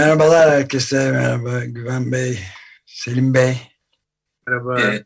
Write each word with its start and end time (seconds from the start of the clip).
Merhabalar 0.00 0.50
herkese, 0.50 1.10
merhaba 1.10 1.64
Güven 1.64 2.12
Bey, 2.12 2.38
Selim 2.86 3.34
Bey. 3.34 3.56
Merhaba. 4.46 4.80
Ee, 4.80 5.04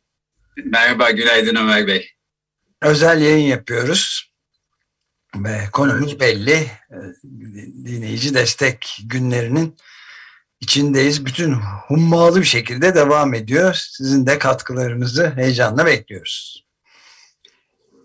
merhaba, 0.65 1.11
günaydın 1.11 1.57
Ömer 1.57 1.87
Bey. 1.87 2.11
Özel 2.83 3.23
yayın 3.23 3.47
yapıyoruz 3.47 4.33
ve 5.37 5.59
konumuz 5.73 6.21
belli. 6.21 6.67
Dinleyici 7.85 8.35
destek 8.35 8.99
günlerinin 9.05 9.77
içindeyiz. 10.61 11.27
Bütün 11.27 11.53
hummalı 11.89 12.41
bir 12.41 12.47
şekilde 12.47 12.95
devam 12.95 13.35
ediyor. 13.35 13.75
Sizin 13.75 14.27
de 14.27 14.39
katkılarınızı 14.39 15.33
heyecanla 15.37 15.87
bekliyoruz. 15.87 16.67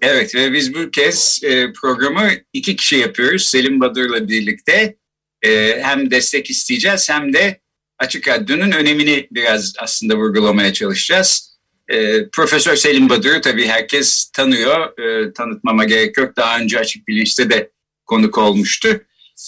Evet 0.02 0.36
ve 0.36 0.54
biz 0.54 0.74
bu 0.74 0.92
kez 0.92 1.40
e, 1.44 1.74
programı 1.74 2.30
iki 2.54 2.76
kişi 2.76 2.96
yapıyoruz. 2.96 3.44
Selim 3.44 3.80
Badır'la 3.80 4.28
birlikte 4.28 5.00
e, 5.42 5.82
hem 5.82 6.12
destek 6.12 6.50
isteyeceğiz 6.50 7.10
hem 7.10 7.34
de 7.34 7.62
Açık 8.00 8.28
Radyo'nun 8.28 8.72
önemini 8.72 9.28
biraz 9.32 9.74
aslında 9.80 10.16
vurgulamaya 10.16 10.74
çalışacağız. 10.74 11.60
E, 11.88 12.30
Profesör 12.30 12.76
Selim 12.76 13.10
Badır'ı 13.10 13.42
tabii 13.42 13.68
herkes 13.68 14.32
tanıyor. 14.32 15.00
E, 15.00 15.34
tanıtmama 15.34 15.84
gerek 15.84 16.18
yok. 16.18 16.38
Daha 16.38 16.60
önce 16.60 16.80
Açık 16.80 17.08
Bilinç'te 17.08 17.50
de 17.50 17.72
konuk 18.06 18.38
olmuştu. 18.38 19.02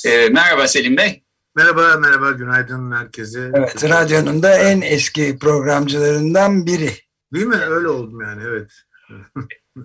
E, 0.06 0.30
merhaba 0.30 0.68
Selim 0.68 0.98
Bey. 0.98 1.24
Merhaba, 1.56 1.98
merhaba. 1.98 2.32
Günaydın 2.32 2.92
herkese. 2.92 3.52
Evet, 3.54 3.90
radyonun 3.90 4.44
da 4.44 4.58
en 4.58 4.82
eski 4.82 5.38
programcılarından 5.40 6.66
biri. 6.66 6.92
Değil 7.34 7.46
mi? 7.46 7.56
Öyle 7.70 7.88
oldum 7.88 8.22
yani, 8.22 8.44
evet. 8.48 8.72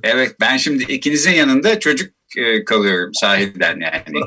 Evet 0.03 0.37
ben 0.41 0.57
şimdi 0.57 0.83
ikinizin 0.83 1.33
yanında 1.33 1.81
çocuk 1.81 2.13
e, 2.37 2.65
kalıyorum 2.65 3.15
sahiden 3.15 3.81
yani. 3.81 4.21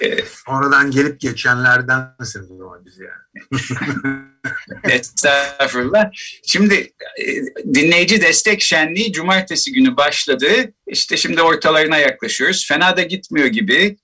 E, 0.00 0.24
Sonradan 0.46 0.90
gelip 0.90 1.20
geçenlerdensiniz 1.20 2.50
o 2.50 2.84
biz 2.84 2.98
yani. 3.00 3.60
Estağfurullah. 4.94 6.10
Şimdi 6.46 6.74
e, 7.20 7.24
dinleyici 7.74 8.22
destek 8.22 8.62
şenliği 8.62 9.12
cumartesi 9.12 9.72
günü 9.72 9.96
başladı. 9.96 10.46
İşte 10.86 11.16
şimdi 11.16 11.42
ortalarına 11.42 11.98
yaklaşıyoruz. 11.98 12.66
Fena 12.68 12.96
da 12.96 13.02
gitmiyor 13.02 13.46
gibi. 13.46 13.96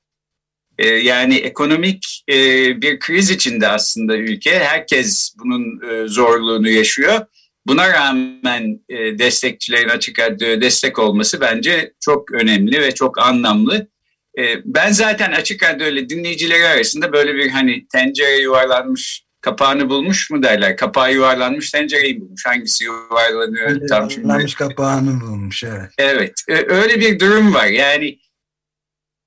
E, 0.79 0.87
yani 0.87 1.37
ekonomik 1.37 2.25
e, 2.29 2.35
bir 2.83 2.99
kriz 2.99 3.31
içinde 3.31 3.69
aslında 3.69 4.17
ülke. 4.17 4.59
Herkes 4.59 5.35
bunun 5.39 5.91
e, 5.91 6.09
zorluğunu 6.09 6.69
yaşıyor. 6.69 7.27
Buna 7.67 7.93
rağmen 7.93 8.81
destekçilerin 9.19 9.89
açık 9.89 10.19
radyoya 10.19 10.61
destek 10.61 10.99
olması 10.99 11.41
bence 11.41 11.93
çok 12.01 12.33
önemli 12.33 12.81
ve 12.81 12.95
çok 12.95 13.19
anlamlı. 13.19 13.90
E, 14.39 14.43
ben 14.65 14.93
zaten 14.93 15.33
açık 15.33 15.63
radyo 15.63 15.87
ile 15.87 16.09
dinleyicileri 16.09 16.67
arasında 16.67 17.13
böyle 17.13 17.35
bir 17.35 17.49
hani 17.49 17.87
tencere 17.89 18.37
yuvarlanmış 18.37 19.25
kapağını 19.41 19.91
bulmuş 19.91 20.31
mu 20.31 20.43
derler. 20.43 20.77
Kapağı 20.77 21.15
yuvarlanmış 21.15 21.71
tencereyi 21.71 22.21
bulmuş. 22.21 22.47
Hangisi 22.47 22.85
yuvarlanıyor 22.85 23.71
Öyle 23.71 23.87
tam 23.87 24.11
şimdi. 24.11 24.27
Yuvarlanmış 24.27 24.55
kapağını 24.55 25.21
bulmuş 25.21 25.65
evet. 25.65 25.91
Evet 25.99 26.45
e, 26.49 26.55
öyle 26.55 27.01
bir 27.01 27.21
durum 27.21 27.55
var. 27.55 27.67
Yani 27.67 28.19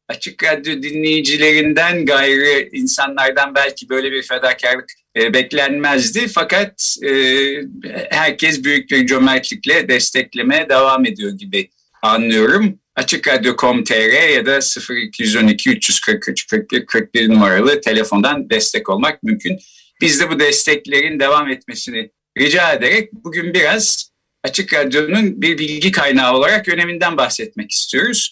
açık 0.10 0.44
radyo 0.44 0.84
dinleyicilerinden 0.84 2.06
gayrı 2.06 2.70
insanlardan 2.72 3.56
belki 3.56 3.90
böyle 3.90 4.12
bir 4.12 4.24
fedakarlık 4.24 4.92
e, 5.16 5.34
beklenmezdi. 5.34 6.28
Fakat 6.28 6.96
e, 7.04 7.12
herkes 8.10 8.64
büyük 8.64 8.92
bir 8.92 9.08
cömertlikle 9.08 9.88
desteklemeye 9.88 10.70
devam 10.70 11.06
ediyor 11.06 11.32
gibi 11.32 11.70
anlıyorum. 12.02 12.80
Açık 12.96 13.28
Radyo.com.tr 13.28 14.30
ya 14.30 14.46
da 14.46 14.60
0212 14.96 15.70
343 15.70 16.48
41 16.48 16.86
41 16.86 17.30
numaralı 17.30 17.82
telefondan 17.82 18.50
destek 18.50 18.90
olmak 18.90 19.24
mümkün. 19.24 19.60
Biz 20.02 20.20
de 20.20 20.30
bu 20.30 20.40
desteklerin 20.40 21.20
devam 21.20 21.50
etmesini 21.50 22.12
rica 22.38 22.74
ederek 22.74 23.14
bugün 23.14 23.54
biraz 23.54 24.12
Açık 24.44 24.74
Radyo'nun 24.74 25.42
bir 25.42 25.58
bilgi 25.58 25.92
kaynağı 25.92 26.34
olarak 26.34 26.70
öneminden 26.70 27.18
bahsetmek 27.18 27.72
istiyoruz. 27.72 28.32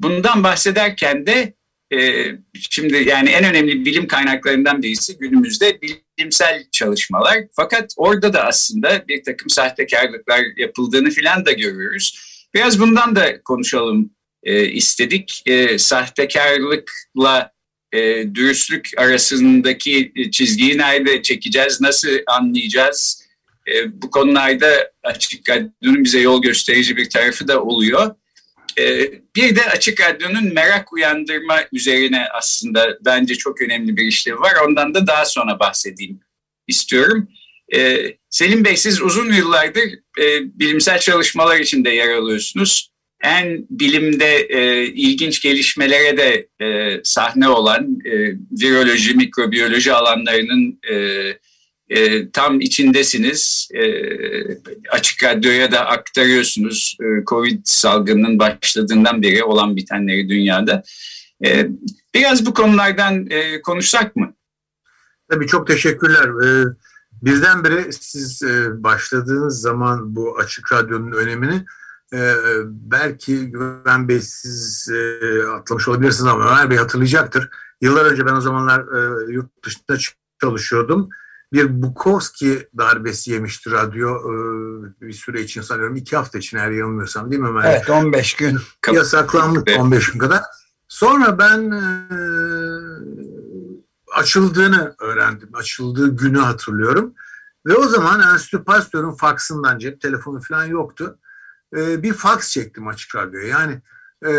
Bundan 0.00 0.44
bahsederken 0.44 1.26
de 1.26 1.54
e, 1.94 2.24
şimdi 2.70 3.08
yani 3.08 3.30
en 3.30 3.44
önemli 3.44 3.84
bilim 3.84 4.06
kaynaklarından 4.06 4.82
birisi 4.82 5.18
günümüzde 5.18 5.78
bilimsel 5.82 6.64
çalışmalar. 6.72 7.38
Fakat 7.56 7.94
orada 7.96 8.32
da 8.32 8.44
aslında 8.44 9.08
bir 9.08 9.24
takım 9.24 9.50
sahtekarlıklar 9.50 10.40
yapıldığını 10.56 11.10
filan 11.10 11.46
da 11.46 11.52
görüyoruz. 11.52 12.31
Biraz 12.54 12.80
bundan 12.80 13.16
da 13.16 13.42
konuşalım 13.42 14.10
e, 14.42 14.64
istedik. 14.64 15.42
E, 15.46 15.78
sahtekarlıkla 15.78 17.52
e, 17.92 17.98
dürüstlük 18.34 18.90
arasındaki 18.96 20.12
çizgiyi 20.32 20.78
nerede 20.78 21.22
çekeceğiz, 21.22 21.80
nasıl 21.80 22.08
anlayacağız? 22.26 23.22
E, 23.68 24.02
bu 24.02 24.10
konularda 24.10 24.92
açık 25.02 25.48
radyonun 25.48 26.04
bize 26.04 26.20
yol 26.20 26.42
gösterici 26.42 26.96
bir 26.96 27.10
tarafı 27.10 27.48
da 27.48 27.62
oluyor. 27.62 28.14
Ee, 28.78 29.10
bir 29.36 29.56
de 29.56 29.64
Açık 29.64 30.00
Radyo'nun 30.00 30.54
merak 30.54 30.92
uyandırma 30.92 31.58
üzerine 31.72 32.26
aslında 32.34 32.98
bence 33.04 33.34
çok 33.34 33.62
önemli 33.62 33.96
bir 33.96 34.04
işlevi 34.04 34.40
var. 34.40 34.52
Ondan 34.68 34.94
da 34.94 35.06
daha 35.06 35.24
sonra 35.24 35.58
bahsedeyim 35.58 36.20
istiyorum. 36.66 37.28
Ee, 37.74 38.16
Selim 38.30 38.64
Bey 38.64 38.76
siz 38.76 39.02
uzun 39.02 39.32
yıllardır 39.32 39.82
e, 40.18 40.58
bilimsel 40.58 40.98
çalışmalar 40.98 41.60
içinde 41.60 41.90
yer 41.90 42.08
alıyorsunuz. 42.08 42.92
En 43.24 43.66
bilimde 43.70 44.36
e, 44.36 44.86
ilginç 44.86 45.42
gelişmelere 45.42 46.16
de 46.16 46.48
e, 46.66 47.00
sahne 47.04 47.48
olan 47.48 47.98
viroloji, 48.52 49.14
mikrobiyoloji 49.14 49.92
alanlarının 49.92 50.80
e, 51.90 52.30
tam 52.32 52.60
içindesiniz. 52.60 53.68
E, 53.74 53.82
açık 54.90 55.22
radyoya 55.24 55.72
da 55.72 55.86
aktarıyorsunuz. 55.86 56.96
E, 57.00 57.24
Covid 57.26 57.60
salgının 57.64 58.38
başladığından 58.38 59.22
beri 59.22 59.44
olan 59.44 59.76
bitenleri 59.76 60.28
dünyada. 60.28 60.82
E, 61.44 61.66
biraz 62.14 62.46
bu 62.46 62.54
konulardan 62.54 63.30
e, 63.30 63.62
konuşsak 63.62 64.16
mı? 64.16 64.34
Tabii 65.32 65.46
çok 65.46 65.66
teşekkürler. 65.66 66.28
Ee, 66.44 66.64
birdenbire 67.22 67.92
siz 67.92 68.42
e, 68.42 68.82
başladığınız 68.82 69.60
zaman 69.60 70.16
bu 70.16 70.38
açık 70.38 70.72
radyonun 70.72 71.12
önemini 71.12 71.66
e, 72.12 72.34
belki 72.66 73.50
Güven 73.50 74.08
Bey 74.08 74.20
siz 74.20 74.88
e, 74.88 75.42
atlamış 75.46 75.88
olabilirsiniz 75.88 76.26
ama 76.26 76.44
Ömer 76.44 76.70
Bey 76.70 76.78
hatırlayacaktır. 76.78 77.50
Yıllar 77.80 78.04
önce 78.04 78.26
ben 78.26 78.34
o 78.34 78.40
zamanlar 78.40 78.80
e, 78.80 79.32
yurt 79.32 79.64
dışında 79.64 79.98
çalışıyordum 80.40 81.08
bir 81.52 81.82
Bukowski 81.82 82.68
darbesi 82.78 83.30
yemişti 83.30 83.70
radyo 83.70 84.10
e, 84.10 84.34
bir 85.00 85.12
süre 85.12 85.40
için 85.42 85.62
sanıyorum 85.62 85.96
iki 85.96 86.16
hafta 86.16 86.38
için 86.38 86.58
eğer 86.58 86.70
yanılmıyorsam 86.70 87.30
değil 87.30 87.42
mi 87.42 87.48
Ömer? 87.48 87.64
Evet 87.64 87.90
15 87.90 88.34
gün. 88.34 88.58
Yasaklandık 88.92 89.68
15 89.78 90.12
gün 90.12 90.18
kadar. 90.18 90.40
Sonra 90.88 91.38
ben 91.38 91.70
e, 91.70 91.82
açıldığını 94.14 94.94
öğrendim. 95.00 95.48
Açıldığı 95.54 96.16
günü 96.16 96.38
hatırlıyorum. 96.38 97.14
Ve 97.66 97.74
o 97.74 97.88
zaman 97.88 98.32
Enstitü 98.32 98.64
Pasteur'ün 98.64 99.12
faksından 99.12 99.78
cep 99.78 100.00
telefonu 100.00 100.40
falan 100.40 100.64
yoktu. 100.64 101.18
E, 101.76 102.02
bir 102.02 102.12
faks 102.12 102.50
çektim 102.50 102.88
açık 102.88 103.14
radyoya. 103.16 103.46
Yani 103.46 103.82
e, 104.26 104.32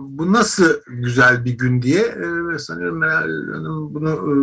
bu 0.00 0.32
nasıl 0.32 0.74
güzel 0.86 1.44
bir 1.44 1.58
gün 1.58 1.82
diye 1.82 2.02
e, 2.02 2.58
sanıyorum 2.58 2.98
Meral 2.98 3.52
Hanım 3.52 3.94
bunu 3.94 4.10
e, 4.10 4.34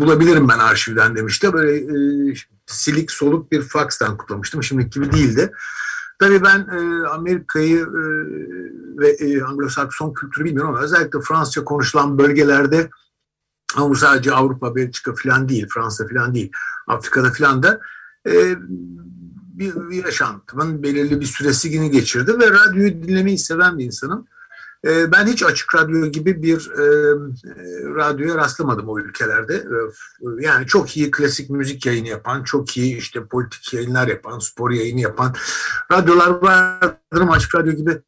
bulabilirim 0.00 0.48
ben 0.48 0.58
arşivden 0.58 1.16
demişti. 1.16 1.52
Böyle 1.52 1.76
e, 1.76 2.34
silik 2.66 3.10
soluk 3.10 3.52
bir 3.52 3.62
fakstan 3.62 4.16
kutlamıştım. 4.16 4.62
Şimdiki 4.62 4.90
gibi 4.90 5.12
değildi. 5.12 5.52
Tabii 6.18 6.42
ben 6.44 6.58
e, 6.58 7.06
Amerika'yı 7.06 7.78
e, 7.78 8.02
ve 8.98 9.10
e, 9.10 9.38
Anglo-Sakson 9.38 10.14
kültürü 10.14 10.44
bilmiyorum 10.44 10.74
ama 10.74 10.82
özellikle 10.82 11.20
Fransızca 11.20 11.64
konuşulan 11.64 12.18
bölgelerde 12.18 12.90
ama 13.76 13.90
bu 13.90 13.94
sadece 13.94 14.32
Avrupa, 14.32 14.76
Belçika 14.76 15.14
falan 15.14 15.48
değil, 15.48 15.66
Fransa 15.68 16.08
falan 16.08 16.34
değil, 16.34 16.52
Afrika'da 16.86 17.32
falan 17.32 17.62
da 17.62 17.80
e, 18.26 18.56
bir, 19.58 19.74
bir 19.74 20.04
yaşantımın 20.04 20.82
belirli 20.82 21.20
bir 21.20 21.26
süresini 21.26 21.90
geçirdi 21.90 22.38
ve 22.38 22.50
radyoyu 22.50 23.02
dinlemeyi 23.02 23.38
seven 23.38 23.78
bir 23.78 23.84
insanım. 23.84 24.26
E, 24.86 25.12
ben 25.12 25.26
hiç 25.26 25.42
açık 25.42 25.74
radyo 25.74 26.06
gibi 26.06 26.42
bir 26.42 26.70
e, 26.70 26.84
radyoya 27.94 28.36
rastlamadım 28.36 28.88
o 28.88 28.98
ülkelerde. 28.98 29.54
E, 29.54 30.44
yani 30.44 30.66
çok 30.66 30.96
iyi 30.96 31.10
klasik 31.10 31.50
müzik 31.50 31.86
yayını 31.86 32.08
yapan, 32.08 32.42
çok 32.42 32.76
iyi 32.76 32.96
işte 32.96 33.24
politik 33.24 33.74
yayınlar 33.74 34.08
yapan, 34.08 34.38
spor 34.38 34.70
yayını 34.70 35.00
yapan 35.00 35.34
radyolar 35.92 36.30
vardır 36.30 37.20
ama 37.20 37.32
açık 37.32 37.54
radyo 37.54 37.72
gibi 37.72 38.02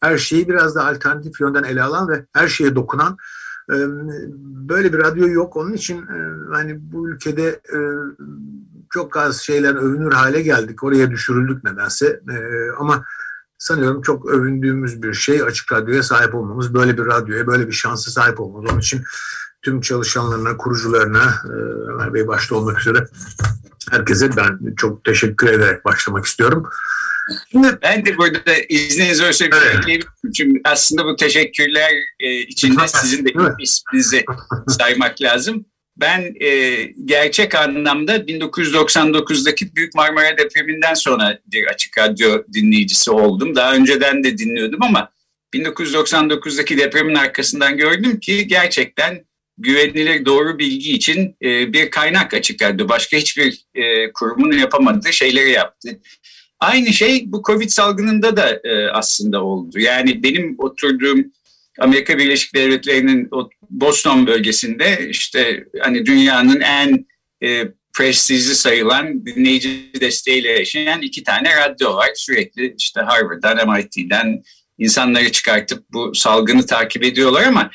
her 0.00 0.18
şeyi 0.18 0.48
biraz 0.48 0.74
da 0.74 0.86
alternatif 0.86 1.40
yönden 1.40 1.62
ele 1.62 1.82
alan 1.82 2.08
ve 2.08 2.26
her 2.32 2.48
şeye 2.48 2.74
dokunan 2.74 3.16
böyle 4.68 4.92
bir 4.92 4.98
radyo 4.98 5.28
yok. 5.28 5.56
Onun 5.56 5.72
için 5.72 6.06
hani 6.52 6.78
bu 6.92 7.08
ülkede 7.08 7.60
çok 8.90 9.16
az 9.16 9.40
şeyler 9.40 9.74
övünür 9.74 10.12
hale 10.12 10.42
geldik. 10.42 10.84
Oraya 10.84 11.10
düşürüldük 11.10 11.64
nedense. 11.64 12.20
Ama 12.78 13.04
sanıyorum 13.58 14.02
çok 14.02 14.26
övündüğümüz 14.26 15.02
bir 15.02 15.14
şey 15.14 15.42
açık 15.42 15.72
radyoya 15.72 16.02
sahip 16.02 16.34
olmamız. 16.34 16.74
Böyle 16.74 16.98
bir 16.98 17.06
radyoya, 17.06 17.46
böyle 17.46 17.66
bir 17.66 17.72
şansa 17.72 18.10
sahip 18.10 18.40
olmamız. 18.40 18.70
Onun 18.70 18.80
için 18.80 19.02
tüm 19.62 19.80
çalışanlarına, 19.80 20.56
kurucularına, 20.56 21.34
Ömer 21.88 22.14
Bey 22.14 22.28
başta 22.28 22.54
olmak 22.54 22.80
üzere 22.80 23.06
herkese 23.90 24.30
ben 24.36 24.74
çok 24.76 25.04
teşekkür 25.04 25.46
ederek 25.46 25.84
başlamak 25.84 26.24
istiyorum. 26.24 26.66
Ben 27.82 28.04
de 28.04 28.18
burada 28.18 28.54
izniniz 28.68 29.20
olursa 29.20 29.44
evet. 29.44 30.02
Çünkü 30.36 30.60
aslında 30.64 31.04
bu 31.04 31.16
teşekkürler 31.16 31.92
e, 32.20 32.38
içinde 32.40 32.88
sizin 32.88 33.24
de 33.24 33.32
isminizi 33.60 34.24
saymak 34.68 35.22
lazım. 35.22 35.66
Ben 35.96 36.34
e, 36.40 36.82
gerçek 37.04 37.54
anlamda 37.54 38.16
1999'daki 38.16 39.76
Büyük 39.76 39.94
Marmara 39.94 40.38
depreminden 40.38 40.94
sonra 40.94 41.38
bir 41.46 41.66
açık 41.66 41.98
radyo 41.98 42.42
dinleyicisi 42.52 43.10
oldum. 43.10 43.54
Daha 43.54 43.74
önceden 43.74 44.24
de 44.24 44.38
dinliyordum 44.38 44.82
ama 44.82 45.10
1999'daki 45.54 46.78
depremin 46.78 47.14
arkasından 47.14 47.76
gördüm 47.76 48.20
ki 48.20 48.46
gerçekten 48.46 49.24
güvenilir 49.58 50.24
doğru 50.24 50.58
bilgi 50.58 50.92
için 50.92 51.36
e, 51.42 51.72
bir 51.72 51.90
kaynak 51.90 52.34
açık 52.34 52.62
radyo. 52.62 52.88
Başka 52.88 53.16
hiçbir 53.16 53.64
e, 53.74 54.12
kurumun 54.12 54.52
yapamadığı 54.52 55.12
şeyleri 55.12 55.50
yaptı. 55.50 56.00
Aynı 56.64 56.92
şey 56.92 57.32
bu 57.32 57.42
Covid 57.46 57.68
salgınında 57.68 58.36
da 58.36 58.60
e, 58.64 58.88
aslında 58.88 59.44
oldu. 59.44 59.78
Yani 59.78 60.22
benim 60.22 60.54
oturduğum 60.58 61.24
Amerika 61.78 62.18
Birleşik 62.18 62.54
Devletleri'nin 62.54 63.30
Boston 63.70 64.26
bölgesinde 64.26 65.08
işte 65.08 65.64
hani 65.80 66.06
dünyanın 66.06 66.60
en 66.60 67.06
e, 67.42 67.68
prestijli 67.92 68.54
sayılan 68.54 69.26
dinleyici 69.26 69.90
desteğiyle 70.00 70.52
yaşayan 70.52 71.02
iki 71.02 71.22
tane 71.24 71.56
radyo 71.56 71.94
var. 71.94 72.10
Sürekli 72.14 72.74
işte 72.78 73.00
Harvard'dan, 73.00 73.76
MIT'den 73.76 74.42
insanları 74.78 75.32
çıkartıp 75.32 75.84
bu 75.92 76.14
salgını 76.14 76.66
takip 76.66 77.04
ediyorlar 77.04 77.42
ama 77.42 77.70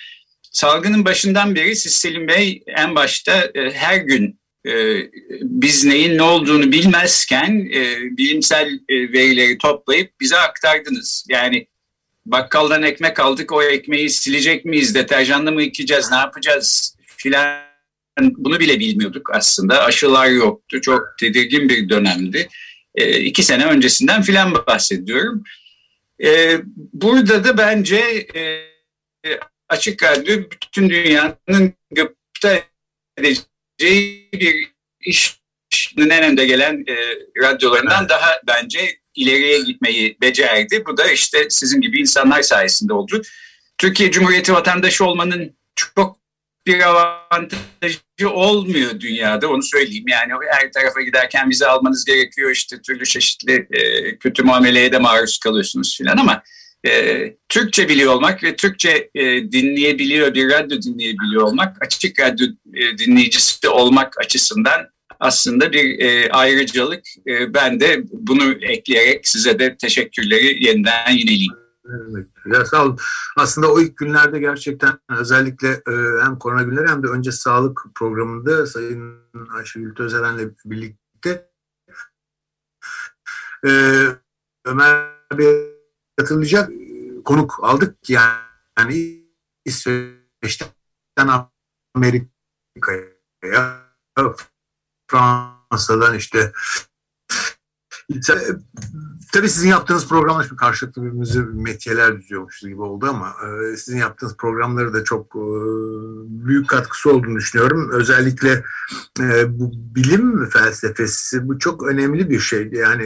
salgının 0.51 1.05
başından 1.05 1.55
beri 1.55 1.75
siz 1.75 1.93
Selim 1.93 2.27
Bey 2.27 2.63
en 2.67 2.95
başta 2.95 3.51
e, 3.55 3.71
her 3.71 3.97
gün 3.97 4.38
biz 5.41 5.85
neyin 5.85 6.17
ne 6.17 6.21
olduğunu 6.21 6.71
bilmezken 6.71 7.69
e, 7.73 7.97
bilimsel 8.17 8.79
e, 8.89 9.13
verileri 9.13 9.57
toplayıp 9.57 10.19
bize 10.19 10.37
aktardınız. 10.37 11.25
Yani 11.29 11.67
bakkaldan 12.25 12.83
ekmek 12.83 13.19
aldık 13.19 13.51
o 13.51 13.63
ekmeği 13.63 14.09
silecek 14.09 14.65
miyiz, 14.65 14.95
deterjanla 14.95 15.51
mı 15.51 15.63
yıkayacağız, 15.63 16.11
ne 16.11 16.17
yapacağız 16.17 16.97
filan 17.17 17.69
bunu 18.21 18.59
bile 18.59 18.79
bilmiyorduk 18.79 19.29
aslında. 19.33 19.83
Aşılar 19.83 20.27
yoktu, 20.27 20.81
çok 20.81 21.01
tedirgin 21.19 21.69
bir 21.69 21.89
dönemdi. 21.89 22.49
E, 22.95 23.19
iki 23.19 23.43
sene 23.43 23.65
öncesinden 23.65 24.21
filan 24.21 24.53
bahsediyorum. 24.53 25.43
Burada 26.93 27.43
da 27.43 27.57
bence 27.57 28.27
açık 29.69 30.03
radyo 30.03 30.37
bütün 30.51 30.89
dünyanın 30.89 31.73
gıpta 31.91 32.61
edeceği 33.17 33.48
bir 33.79 34.71
işin 35.01 35.39
en 36.09 36.23
önde 36.23 36.45
gelen 36.45 36.83
e, 36.87 36.95
radyolarından 37.41 37.99
evet. 37.99 38.09
daha 38.09 38.41
bence 38.47 38.99
ileriye 39.15 39.59
gitmeyi 39.59 40.17
becerdi. 40.21 40.83
Bu 40.87 40.97
da 40.97 41.11
işte 41.11 41.45
sizin 41.49 41.81
gibi 41.81 41.99
insanlar 41.99 42.41
sayesinde 42.41 42.93
oldu. 42.93 43.21
Türkiye 43.77 44.11
Cumhuriyeti 44.11 44.53
vatandaşı 44.53 45.05
olmanın 45.05 45.57
çok 45.75 46.19
bir 46.67 46.79
avantajı 46.79 48.29
olmuyor 48.29 48.99
dünyada 48.99 49.49
onu 49.49 49.63
söyleyeyim. 49.63 50.07
Yani 50.07 50.33
her 50.51 50.71
tarafa 50.71 51.01
giderken 51.01 51.49
vize 51.49 51.67
almanız 51.67 52.05
gerekiyor 52.05 52.51
işte 52.51 52.81
türlü 52.81 53.05
çeşitli 53.05 53.67
e, 53.71 54.17
kötü 54.17 54.43
muameleye 54.43 54.91
de 54.91 54.97
maruz 54.97 55.37
kalıyorsunuz 55.37 55.97
filan 55.97 56.17
ama 56.17 56.43
e, 56.87 57.35
Türkçe 57.49 57.89
biliyor 57.89 58.13
olmak 58.13 58.43
ve 58.43 58.55
Türkçe 58.55 59.09
e, 59.15 59.51
dinleyebiliyor 59.51 60.33
bir 60.33 60.49
radyo 60.49 60.81
dinleyebiliyor 60.81 61.43
olmak 61.43 61.77
açık 61.81 62.19
radyo 62.19 62.47
e, 62.73 62.97
dinleyicisi 62.97 63.69
olmak 63.69 64.17
açısından 64.19 64.89
aslında 65.19 65.71
bir 65.71 65.99
e, 65.99 66.31
ayrıcalık. 66.31 67.03
E, 67.27 67.53
ben 67.53 67.79
de 67.79 68.03
bunu 68.11 68.51
ekleyerek 68.51 69.27
size 69.27 69.59
de 69.59 69.77
teşekkürleri 69.77 70.65
yeniden 70.65 71.11
yineleyeyim. 71.11 71.53
Evet. 71.85 72.27
Ya 72.53 72.65
sağ 72.65 72.85
olun. 72.85 72.97
Aslında 73.37 73.71
o 73.71 73.81
ilk 73.81 73.97
günlerde 73.97 74.39
gerçekten 74.39 74.99
özellikle 75.19 75.67
e, 75.67 76.23
hem 76.23 76.37
korona 76.39 76.63
günleri 76.63 76.87
hem 76.87 77.03
de 77.03 77.07
önce 77.07 77.31
sağlık 77.31 77.81
programında 77.95 78.65
Sayın 78.65 79.15
Ayşegül 79.57 79.95
Tözeren'le 79.95 80.55
birlikte 80.65 81.49
e, 83.67 83.71
Ömer 84.65 85.07
Bey 85.37 85.78
katılacak 86.19 86.69
konuk 87.25 87.59
aldık 87.61 88.09
yani, 88.09 88.33
yani 88.79 89.23
İsveç'ten 89.65 90.67
Amerika'ya 91.95 93.79
Fransa'dan 95.07 96.15
işte 96.15 96.51
Tabii 99.33 99.49
sizin 99.49 99.69
yaptığınız 99.69 100.07
programlar 100.07 100.43
şimdi 100.43 100.55
karşılıklı 100.55 101.01
birbirimizi 101.01 101.39
metiyeler 101.39 102.17
düzüyormuşuz 102.17 102.69
gibi 102.69 102.81
oldu 102.81 103.05
ama 103.09 103.27
e, 103.27 103.77
sizin 103.77 103.97
yaptığınız 103.97 104.37
programları 104.37 104.93
da 104.93 105.03
çok 105.03 105.35
e, 105.35 105.45
büyük 106.45 106.67
katkısı 106.67 107.09
olduğunu 107.09 107.35
düşünüyorum. 107.35 107.89
Özellikle 107.93 108.63
e, 109.19 109.59
bu 109.59 109.71
bilim 109.95 110.49
felsefesi 110.49 111.47
bu 111.47 111.59
çok 111.59 111.83
önemli 111.83 112.29
bir 112.29 112.39
şey. 112.39 112.69
Yani 112.71 113.03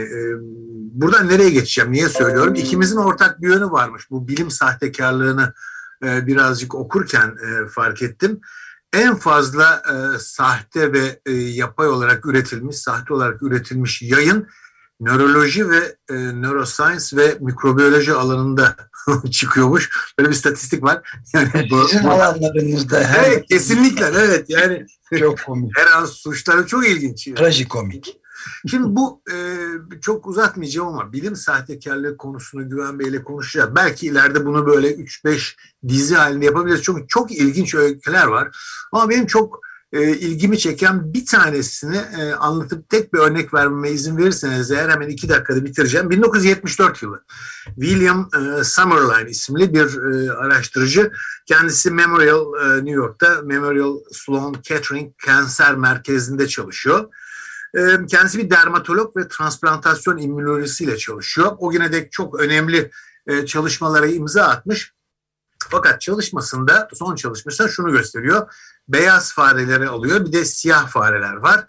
buradan 0.94 1.28
nereye 1.28 1.50
geçeceğim, 1.50 1.92
niye 1.92 2.08
söylüyorum? 2.08 2.54
İkimizin 2.54 2.96
ortak 2.96 3.42
bir 3.42 3.48
yönü 3.48 3.70
varmış. 3.70 4.10
Bu 4.10 4.28
bilim 4.28 4.50
sahtekarlığını 4.50 5.52
birazcık 6.02 6.74
okurken 6.74 7.36
fark 7.68 8.02
ettim 8.02 8.40
en 8.94 9.16
fazla 9.16 9.82
e, 9.88 10.18
sahte 10.18 10.92
ve 10.92 11.20
e, 11.26 11.32
yapay 11.32 11.88
olarak 11.88 12.26
üretilmiş, 12.26 12.76
sahte 12.76 13.14
olarak 13.14 13.42
üretilmiş 13.42 14.02
yayın 14.02 14.48
nöroloji 15.00 15.70
ve 15.70 15.96
e, 16.10 16.14
neuroscience 16.14 17.16
ve 17.16 17.36
mikrobiyoloji 17.40 18.12
alanında 18.12 18.76
çıkıyormuş. 19.30 19.90
Böyle 20.18 20.30
bir 20.30 20.34
statistik 20.34 20.82
var. 20.82 21.18
Yani 21.34 21.68
bu, 21.70 21.88
Sizin 21.88 22.04
alanlarınızda. 22.04 23.02
Evet, 23.18 23.46
kesinlikle 23.48 24.06
evet. 24.06 24.50
Yani 24.50 24.86
çok 25.18 25.42
komik. 25.42 25.72
Her 25.78 25.86
an 25.86 26.04
suçları 26.04 26.66
çok 26.66 26.88
ilginç. 26.88 27.28
Trajikomik. 27.36 28.16
Şimdi 28.70 28.96
bu 28.96 29.22
e, 29.32 29.36
çok 30.00 30.26
uzatmayacağım 30.26 30.88
ama 30.88 31.12
bilim 31.12 31.36
sahtekarlığı 31.36 32.16
konusunu 32.16 32.68
Güven 32.68 32.98
Bey'le 32.98 33.24
konuşacağız. 33.24 33.76
Belki 33.76 34.06
ileride 34.06 34.46
bunu 34.46 34.66
böyle 34.66 34.94
3-5 34.94 35.56
dizi 35.88 36.14
halinde 36.14 36.44
yapabiliriz. 36.44 36.82
Çünkü 36.82 37.04
çok 37.08 37.32
ilginç 37.32 37.74
öyküler 37.74 38.26
var. 38.26 38.56
Ama 38.92 39.08
benim 39.08 39.26
çok 39.26 39.60
e, 39.94 40.16
ilgimi 40.16 40.58
çeken 40.58 41.14
bir 41.14 41.26
tanesini 41.26 41.96
e, 41.96 42.32
anlatıp 42.32 42.88
tek 42.88 43.14
bir 43.14 43.18
örnek 43.18 43.54
vermeme 43.54 43.90
izin 43.90 44.16
verirseniz 44.16 44.70
eğer 44.70 44.88
hemen 44.88 45.08
iki 45.08 45.28
dakikada 45.28 45.64
bitireceğim. 45.64 46.10
1974 46.10 47.02
yılı 47.02 47.24
William 47.64 48.28
e, 48.34 48.64
Summerline 48.64 49.30
isimli 49.30 49.74
bir 49.74 50.02
e, 50.02 50.32
araştırıcı. 50.32 51.12
Kendisi 51.46 51.90
Memorial 51.90 52.44
e, 52.54 52.76
New 52.76 52.90
York'ta 52.90 53.42
Memorial 53.42 53.98
Sloan 54.12 54.52
Kettering 54.52 55.12
Kanser 55.18 55.74
Merkezi'nde 55.74 56.48
çalışıyor. 56.48 57.08
E, 57.76 58.06
kendisi 58.06 58.38
bir 58.38 58.50
dermatolog 58.50 59.16
ve 59.16 59.28
transplantasyon 59.28 60.18
immünolojisiyle 60.18 60.96
çalışıyor. 60.96 61.52
O 61.58 61.70
güne 61.70 61.92
dek 61.92 62.12
çok 62.12 62.40
önemli 62.40 62.90
e, 63.26 63.46
çalışmalara 63.46 64.06
imza 64.06 64.44
atmış. 64.44 64.92
Fakat 65.70 66.00
çalışmasında, 66.00 66.88
son 66.94 67.14
çalışmasında 67.14 67.68
şunu 67.68 67.92
gösteriyor 67.92 68.52
beyaz 68.88 69.32
fareleri 69.32 69.88
alıyor 69.88 70.26
bir 70.26 70.32
de 70.32 70.44
siyah 70.44 70.88
fareler 70.88 71.32
var. 71.32 71.66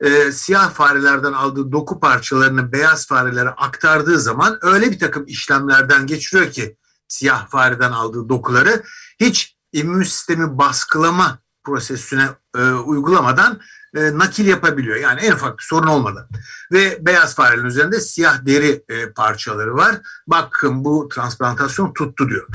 E, 0.00 0.32
siyah 0.32 0.70
farelerden 0.70 1.32
aldığı 1.32 1.72
doku 1.72 2.00
parçalarını 2.00 2.72
beyaz 2.72 3.06
farelere 3.06 3.48
aktardığı 3.48 4.18
zaman 4.18 4.58
öyle 4.62 4.90
bir 4.90 4.98
takım 4.98 5.26
işlemlerden 5.26 6.06
geçiriyor 6.06 6.50
ki 6.50 6.76
siyah 7.08 7.48
fareden 7.48 7.92
aldığı 7.92 8.28
dokuları 8.28 8.82
hiç 9.20 9.56
immün 9.72 10.02
sistemi 10.02 10.58
baskılama 10.58 11.38
prosesine 11.64 12.28
e, 12.56 12.62
uygulamadan 12.70 13.60
e, 13.96 14.18
nakil 14.18 14.46
yapabiliyor. 14.46 14.96
Yani 14.96 15.20
en 15.20 15.32
ufak 15.32 15.58
bir 15.58 15.64
sorun 15.64 15.86
olmadan. 15.86 16.28
Ve 16.72 17.06
beyaz 17.06 17.34
farelerin 17.34 17.66
üzerinde 17.66 18.00
siyah 18.00 18.46
deri 18.46 18.84
e, 18.88 19.12
parçaları 19.12 19.76
var. 19.76 20.00
Bakın 20.26 20.84
bu 20.84 21.08
transplantasyon 21.08 21.92
tuttu 21.92 22.28
diyor. 22.28 22.46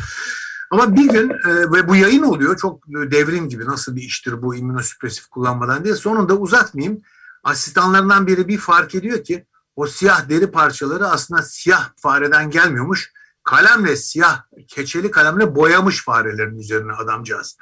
Ama 0.71 0.95
bir 0.95 1.09
gün 1.09 1.29
e, 1.29 1.71
ve 1.71 1.87
bu 1.87 1.95
yayın 1.95 2.23
oluyor 2.23 2.57
çok 2.57 2.87
devrim 2.87 3.49
gibi 3.49 3.65
nasıl 3.65 3.95
bir 3.95 4.01
iştir 4.01 4.41
bu 4.41 4.55
immünosüpresif 4.55 5.27
kullanmadan 5.27 5.83
diye 5.83 5.95
sonunda 5.95 6.33
uzatmayayım. 6.33 7.01
Asistanlarından 7.43 8.27
biri 8.27 8.47
bir 8.47 8.57
fark 8.57 8.95
ediyor 8.95 9.23
ki 9.23 9.45
o 9.75 9.87
siyah 9.87 10.29
deri 10.29 10.51
parçaları 10.51 11.07
aslında 11.07 11.41
siyah 11.41 11.89
fareden 11.97 12.49
gelmiyormuş. 12.49 13.11
Kalemle 13.43 13.95
siyah 13.95 14.43
keçeli 14.67 15.11
kalemle 15.11 15.55
boyamış 15.55 16.03
farelerin 16.03 16.59
üzerine 16.59 16.93
adamcağız. 16.93 17.57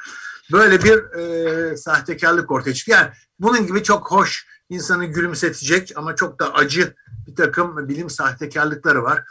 Böyle 0.51 0.83
bir 0.83 1.19
e, 1.19 1.77
sahtekarlık 1.77 2.51
ortaya 2.51 2.73
çıktı. 2.73 2.91
Yani 2.91 3.09
bunun 3.39 3.67
gibi 3.67 3.83
çok 3.83 4.11
hoş 4.11 4.47
insanı 4.69 5.05
gülümsetecek 5.05 5.93
ama 5.95 6.15
çok 6.15 6.39
da 6.39 6.53
acı 6.53 6.95
bir 7.27 7.35
takım 7.35 7.89
bilim 7.89 8.09
sahtekarlıkları 8.09 9.03
var. 9.03 9.23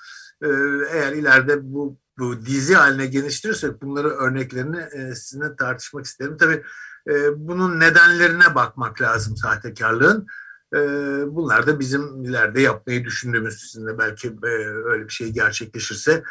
E, 0.42 0.48
eğer 0.90 1.12
ileride 1.12 1.72
bu 1.72 1.98
bu 2.18 2.46
dizi 2.46 2.74
haline 2.74 3.06
geliştirirsek 3.06 3.82
bunları 3.82 4.08
örneklerini 4.08 4.80
e, 4.80 5.14
sizinle 5.14 5.56
tartışmak 5.56 6.04
isterim. 6.04 6.36
Tabii 6.36 6.62
e, 7.08 7.12
bunun 7.36 7.80
nedenlerine 7.80 8.54
bakmak 8.54 9.02
lazım 9.02 9.36
sahtekarlığın. 9.36 10.26
E, 10.74 10.78
bunlar 11.26 11.66
da 11.66 11.80
bizim 11.80 12.24
ileride 12.24 12.60
yapmayı 12.60 13.04
düşündüğümüz 13.04 13.60
sizinle 13.60 13.98
belki 13.98 14.28
e, 14.28 14.48
öyle 14.84 15.04
bir 15.04 15.12
şey 15.12 15.30
gerçekleşirse 15.30 16.22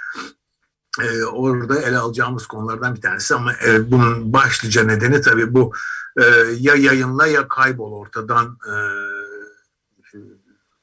e, 1.02 1.24
orada 1.24 1.82
ele 1.82 1.98
alacağımız 1.98 2.48
konulardan 2.48 2.96
bir 2.96 3.02
tanesi 3.02 3.36
ama 3.36 3.54
e, 3.54 3.92
bunun 3.92 4.34
başlıca 4.34 4.84
nedeni 4.84 5.22
tabii 5.22 5.54
bu 5.54 5.74
e, 6.18 6.24
ya 6.60 6.76
yayınla 6.76 7.28
ya 7.28 7.48
kaybol 7.48 7.92
ortadan 7.92 8.58
e, 8.68 8.76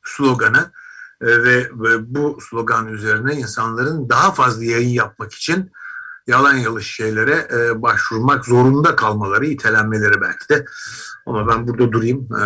sloganı 0.05 0.73
e, 1.21 1.27
ve, 1.27 1.71
ve 1.73 2.15
bu 2.15 2.39
slogan 2.41 2.89
üzerine 2.89 3.35
insanların 3.35 4.09
daha 4.09 4.33
fazla 4.33 4.65
yayın 4.65 4.89
yapmak 4.89 5.33
için 5.33 5.71
yalan 6.27 6.55
yanlış 6.55 6.95
şeylere 6.95 7.49
e, 7.53 7.83
başvurmak 7.83 8.45
zorunda 8.45 8.97
kalmaları, 8.97 9.47
itelenmeleri 9.47 10.21
belki 10.21 10.49
de. 10.49 10.65
Ama 11.27 11.49
ben 11.49 11.69
burada 11.69 11.93
durayım. 11.93 12.29
E, 12.35 12.43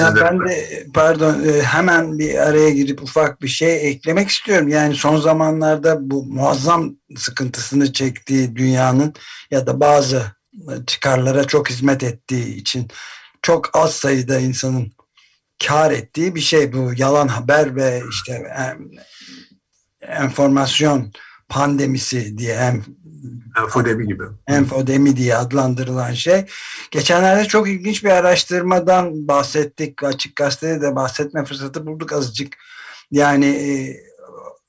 ya 0.00 0.14
ben 0.16 0.40
de 0.40 0.86
pardon 0.94 1.44
e, 1.44 1.62
hemen 1.62 2.18
bir 2.18 2.48
araya 2.48 2.70
girip 2.70 3.02
ufak 3.02 3.42
bir 3.42 3.48
şey 3.48 3.90
eklemek 3.90 4.28
istiyorum. 4.28 4.68
Yani 4.68 4.94
son 4.94 5.16
zamanlarda 5.16 6.10
bu 6.10 6.24
muazzam 6.24 6.96
sıkıntısını 7.16 7.92
çektiği 7.92 8.56
dünyanın 8.56 9.14
ya 9.50 9.66
da 9.66 9.80
bazı 9.80 10.22
çıkarlara 10.86 11.44
çok 11.44 11.70
hizmet 11.70 12.02
ettiği 12.02 12.56
için 12.56 12.88
çok 13.42 13.70
az 13.76 13.94
sayıda 13.94 14.38
insanın 14.38 14.92
kar 15.66 15.90
ettiği 15.90 16.34
bir 16.34 16.40
şey 16.40 16.72
bu 16.72 16.92
yalan 16.96 17.28
haber 17.28 17.76
ve 17.76 18.02
işte 18.10 18.46
enformasyon 20.00 21.12
pandemisi 21.48 22.38
diye 22.38 22.54
em, 22.54 22.84
enfodemi 23.58 24.06
gibi. 24.06 24.24
Enfodemi 24.46 25.16
diye 25.16 25.36
adlandırılan 25.36 26.12
şey. 26.12 26.44
Geçenlerde 26.90 27.44
çok 27.44 27.68
ilginç 27.68 28.04
bir 28.04 28.10
araştırmadan 28.10 29.28
bahsettik. 29.28 30.02
Açık 30.02 30.36
gazetede 30.36 30.80
de 30.80 30.96
bahsetme 30.96 31.44
fırsatı 31.44 31.86
bulduk 31.86 32.12
azıcık. 32.12 32.56
Yani 33.10 33.46
e, 33.46 33.96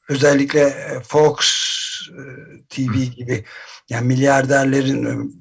özellikle 0.09 0.73
Fox 1.07 1.37
e, 2.09 2.21
TV 2.69 3.03
gibi 3.03 3.45
yani 3.89 4.07
milyarderlerin 4.07 5.31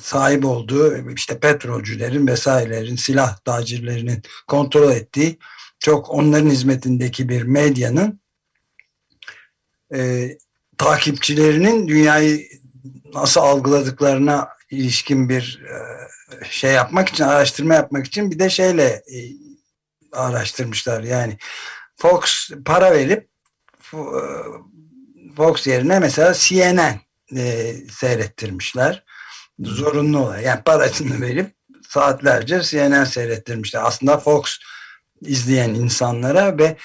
sahip 0.00 0.44
olduğu 0.44 1.10
işte 1.10 1.38
petrolcülerin 1.38 2.26
vesairelerin 2.26 2.96
silah 2.96 3.36
tacirlerinin 3.36 4.22
kontrol 4.46 4.90
ettiği 4.90 5.38
çok 5.78 6.10
onların 6.10 6.50
hizmetindeki 6.50 7.28
bir 7.28 7.42
medyanın 7.42 8.21
e, 9.94 10.30
takipçilerinin 10.78 11.88
dünyayı 11.88 12.48
nasıl 13.14 13.40
algıladıklarına 13.40 14.48
ilişkin 14.70 15.28
bir 15.28 15.62
e, 15.68 16.44
şey 16.50 16.72
yapmak 16.72 17.08
için 17.08 17.24
araştırma 17.24 17.74
yapmak 17.74 18.06
için 18.06 18.30
bir 18.30 18.38
de 18.38 18.50
şeyle 18.50 18.84
e, 18.84 19.18
araştırmışlar. 20.12 21.02
Yani 21.02 21.38
Fox 21.96 22.50
para 22.64 22.92
verip 22.92 23.28
e, 23.94 23.98
Fox 25.36 25.66
yerine 25.66 25.98
mesela 25.98 26.34
CNN 26.34 27.00
e, 27.36 27.74
seyrettirmişler. 27.90 29.04
Zorunlu 29.58 30.18
olarak. 30.18 30.44
Yani 30.44 30.62
parasını 30.62 31.20
verip 31.20 31.54
saatlerce 31.88 32.62
CNN 32.62 33.04
seyrettirmişler. 33.04 33.82
Aslında 33.84 34.18
Fox 34.18 34.58
izleyen 35.20 35.74
insanlara 35.74 36.58
ve 36.58 36.76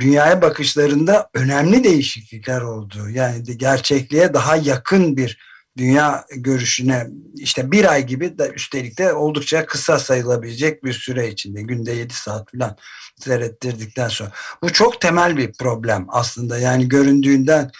dünyaya 0.00 0.42
bakışlarında 0.42 1.30
önemli 1.34 1.84
değişiklikler 1.84 2.60
oldu. 2.60 3.10
Yani 3.10 3.58
gerçekliğe 3.58 4.34
daha 4.34 4.56
yakın 4.56 5.16
bir 5.16 5.38
dünya 5.78 6.24
görüşüne 6.36 7.06
işte 7.34 7.72
bir 7.72 7.92
ay 7.92 8.06
gibi 8.06 8.38
de 8.38 8.52
üstelik 8.54 8.98
de 8.98 9.12
oldukça 9.12 9.66
kısa 9.66 9.98
sayılabilecek 9.98 10.84
bir 10.84 10.92
süre 10.92 11.28
içinde 11.28 11.62
günde 11.62 11.92
7 11.92 12.14
saat 12.14 12.50
falan 12.50 12.76
seyrettirdikten 13.16 14.08
sonra. 14.08 14.32
Bu 14.62 14.72
çok 14.72 15.00
temel 15.00 15.36
bir 15.36 15.52
problem 15.52 16.06
aslında 16.08 16.58
yani 16.58 16.88
göründüğünden 16.88 17.70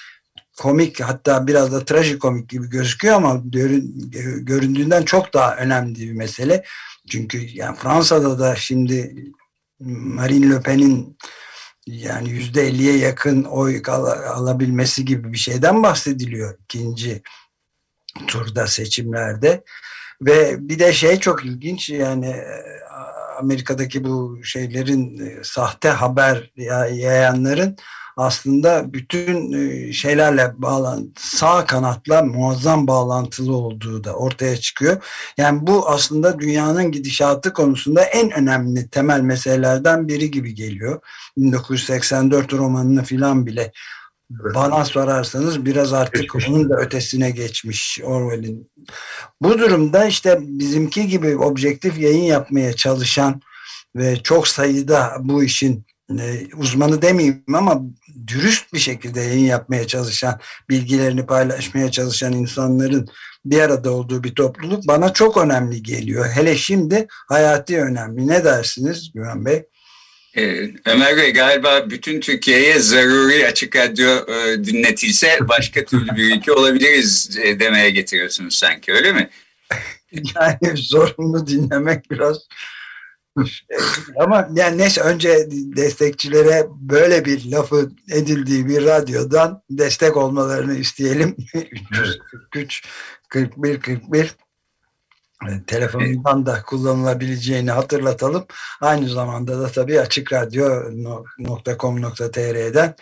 komik 0.59 1.01
hatta 1.01 1.47
biraz 1.47 1.73
da 1.73 1.85
trajikomik 1.85 2.49
gibi 2.49 2.71
gözüküyor 2.71 3.15
ama 3.15 3.43
göründüğünden 4.41 5.03
çok 5.03 5.35
daha 5.35 5.57
önemli 5.57 6.01
bir 6.01 6.13
mesele. 6.13 6.65
Çünkü 7.11 7.39
yani 7.53 7.77
Fransa'da 7.77 8.39
da 8.39 8.57
şimdi 8.57 9.15
Marine 9.81 10.51
Le 10.51 10.61
Pen'in 10.61 11.19
yani 11.89 12.31
yüzde 12.31 12.67
elliye 12.67 12.97
yakın 12.97 13.45
oy 13.45 13.83
al 13.87 14.07
alabilmesi 14.07 15.05
gibi 15.05 15.33
bir 15.33 15.39
şeyden 15.39 15.83
bahsediliyor 15.83 16.59
ikinci 16.65 17.23
turda 18.27 18.67
seçimlerde. 18.67 19.65
Ve 20.23 20.69
bir 20.69 20.79
de 20.79 20.93
şey 20.93 21.21
çok 21.21 21.45
ilginç 21.45 21.91
yani 21.91 22.37
Amerika'daki 23.39 24.05
bu 24.05 24.41
şeylerin 24.45 25.19
e, 25.19 25.45
sahte 25.45 25.89
haber 25.89 26.53
yayanların 26.93 27.77
aslında 28.19 28.93
bütün 28.93 29.53
e, 29.53 29.93
şeylerle 29.93 30.53
bağlan 30.57 31.13
sağ 31.17 31.67
kanatla 31.67 32.23
muazzam 32.23 32.87
bağlantılı 32.87 33.57
olduğu 33.57 34.05
da 34.05 34.15
ortaya 34.15 34.57
çıkıyor. 34.57 35.03
Yani 35.37 35.67
bu 35.67 35.89
aslında 35.89 36.39
dünyanın 36.39 36.93
gidişatı 36.93 37.53
konusunda 37.53 38.03
en 38.03 38.31
önemli 38.31 38.89
temel 38.89 39.21
meselelerden 39.21 40.09
biri 40.09 40.31
gibi 40.31 40.55
geliyor. 40.55 41.01
1984 41.37 42.53
romanını 42.53 43.05
filan 43.05 43.47
bile 43.47 43.73
bana 44.31 44.85
sorarsanız 44.85 45.65
biraz 45.65 45.93
artık 45.93 46.35
onun 46.35 46.71
da 46.71 46.77
ötesine 46.77 47.31
geçmiş 47.31 48.01
Orwell'in. 48.05 48.71
Bu 49.43 49.59
durumda 49.59 50.07
işte 50.07 50.39
bizimki 50.41 51.07
gibi 51.07 51.37
objektif 51.37 51.99
yayın 51.99 52.25
yapmaya 52.25 52.73
çalışan 52.73 53.41
ve 53.97 54.17
çok 54.23 54.49
sayıda 54.49 55.17
bu 55.21 55.45
işin 55.45 55.88
uzmanı 56.57 57.03
demeyeyim 57.03 57.45
ama 57.55 57.83
dürüst 58.27 58.73
bir 58.73 58.79
şekilde 58.79 59.21
yayın 59.21 59.45
yapmaya 59.45 59.87
çalışan, 59.87 60.41
bilgilerini 60.69 61.27
paylaşmaya 61.27 61.91
çalışan 61.91 62.33
insanların 62.33 63.09
bir 63.45 63.61
arada 63.61 63.91
olduğu 63.91 64.25
bir 64.25 64.35
topluluk 64.35 64.87
bana 64.89 65.13
çok 65.13 65.37
önemli 65.37 65.83
geliyor. 65.83 66.27
Hele 66.35 66.57
şimdi 66.57 67.07
hayati 67.29 67.81
önemli. 67.81 68.29
Ne 68.29 68.45
dersiniz 68.45 69.13
Güven 69.15 69.45
Bey? 69.45 69.63
Ee, 70.37 70.71
Ömer 70.87 71.17
Bey 71.17 71.33
galiba 71.33 71.91
bütün 71.91 72.21
Türkiye'ye 72.21 72.79
zaruri 72.79 73.47
açık 73.47 73.77
radyo 73.77 74.09
e, 74.09 74.65
dinletilse 74.65 75.39
başka 75.49 75.85
türlü 75.85 76.17
bir 76.17 76.37
ülke 76.37 76.53
olabiliriz 76.53 77.39
e, 77.43 77.61
demeye 77.61 77.91
getiriyorsunuz 77.91 78.55
sanki 78.55 78.93
öyle 78.93 79.13
mi? 79.13 79.31
yani 80.13 80.77
zorunlu 80.77 81.47
dinlemek 81.47 82.11
biraz 82.11 82.39
ama 84.21 84.49
yani 84.55 84.79
neyse 84.79 85.01
önce 85.01 85.49
destekçilere 85.51 86.67
böyle 86.71 87.25
bir 87.25 87.51
lafı 87.51 87.91
edildiği 88.11 88.69
bir 88.69 88.85
radyodan 88.85 89.63
destek 89.71 90.17
olmalarını 90.17 90.75
isteyelim. 90.75 91.37
343 91.55 92.85
41 93.29 93.81
41 93.81 94.35
telefonundan 95.67 96.47
da 96.47 96.63
kullanılabileceğini 96.63 97.71
hatırlatalım. 97.71 98.47
Aynı 98.81 99.09
zamanda 99.09 99.61
da 99.61 99.69
tabii 99.69 100.01
açıkradyo.com.tr'den 100.01 102.95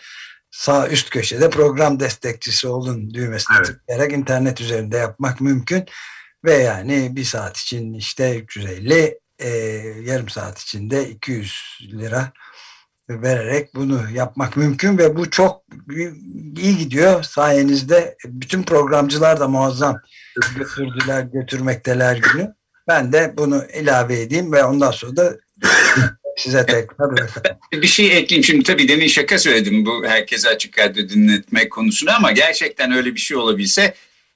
sağ 0.51 0.87
üst 0.87 1.09
köşede 1.09 1.49
program 1.49 1.99
destekçisi 1.99 2.67
olun 2.67 3.13
düğmesine 3.13 3.57
evet. 3.57 3.67
tıklayarak 3.67 4.13
internet 4.13 4.61
üzerinde 4.61 4.97
yapmak 4.97 5.41
mümkün. 5.41 5.85
Ve 6.45 6.53
yani 6.53 7.15
bir 7.15 7.23
saat 7.23 7.57
için 7.57 7.93
işte 7.93 8.39
350 8.39 9.19
e, 9.39 9.49
yarım 10.03 10.29
saat 10.29 10.59
içinde 10.59 11.09
200 11.09 11.79
lira 11.81 12.31
vererek 13.09 13.75
bunu 13.75 14.01
yapmak 14.13 14.57
mümkün 14.57 14.97
ve 14.97 15.15
bu 15.15 15.29
çok 15.29 15.63
iyi 16.57 16.77
gidiyor. 16.77 17.23
Sayenizde 17.23 18.17
bütün 18.25 18.63
programcılar 18.63 19.39
da 19.39 19.47
muazzam 19.47 20.01
götürdüler, 20.57 21.21
götürmekteler 21.21 22.15
günü. 22.17 22.53
Ben 22.87 23.13
de 23.13 23.33
bunu 23.37 23.63
ilave 23.79 24.21
edeyim 24.21 24.51
ve 24.51 24.63
ondan 24.63 24.91
sonra 24.91 25.15
da 25.15 25.37
size 26.37 26.65
tekrar 26.65 27.09
Bir 27.71 27.87
şey 27.87 28.17
ekleyeyim 28.17 28.43
şimdi 28.43 28.63
tabii 28.63 28.87
demin 28.87 29.07
şaka 29.07 29.39
söyledim 29.39 29.85
bu 29.85 30.05
herkese 30.05 30.49
açık 30.49 30.79
radyo 30.79 31.09
dinletmek 31.09 31.71
konusunu 31.71 32.15
ama 32.15 32.31
gerçekten 32.31 32.91
öyle 32.91 33.15
bir 33.15 33.19
şey 33.19 33.37
olabilse 33.37 33.93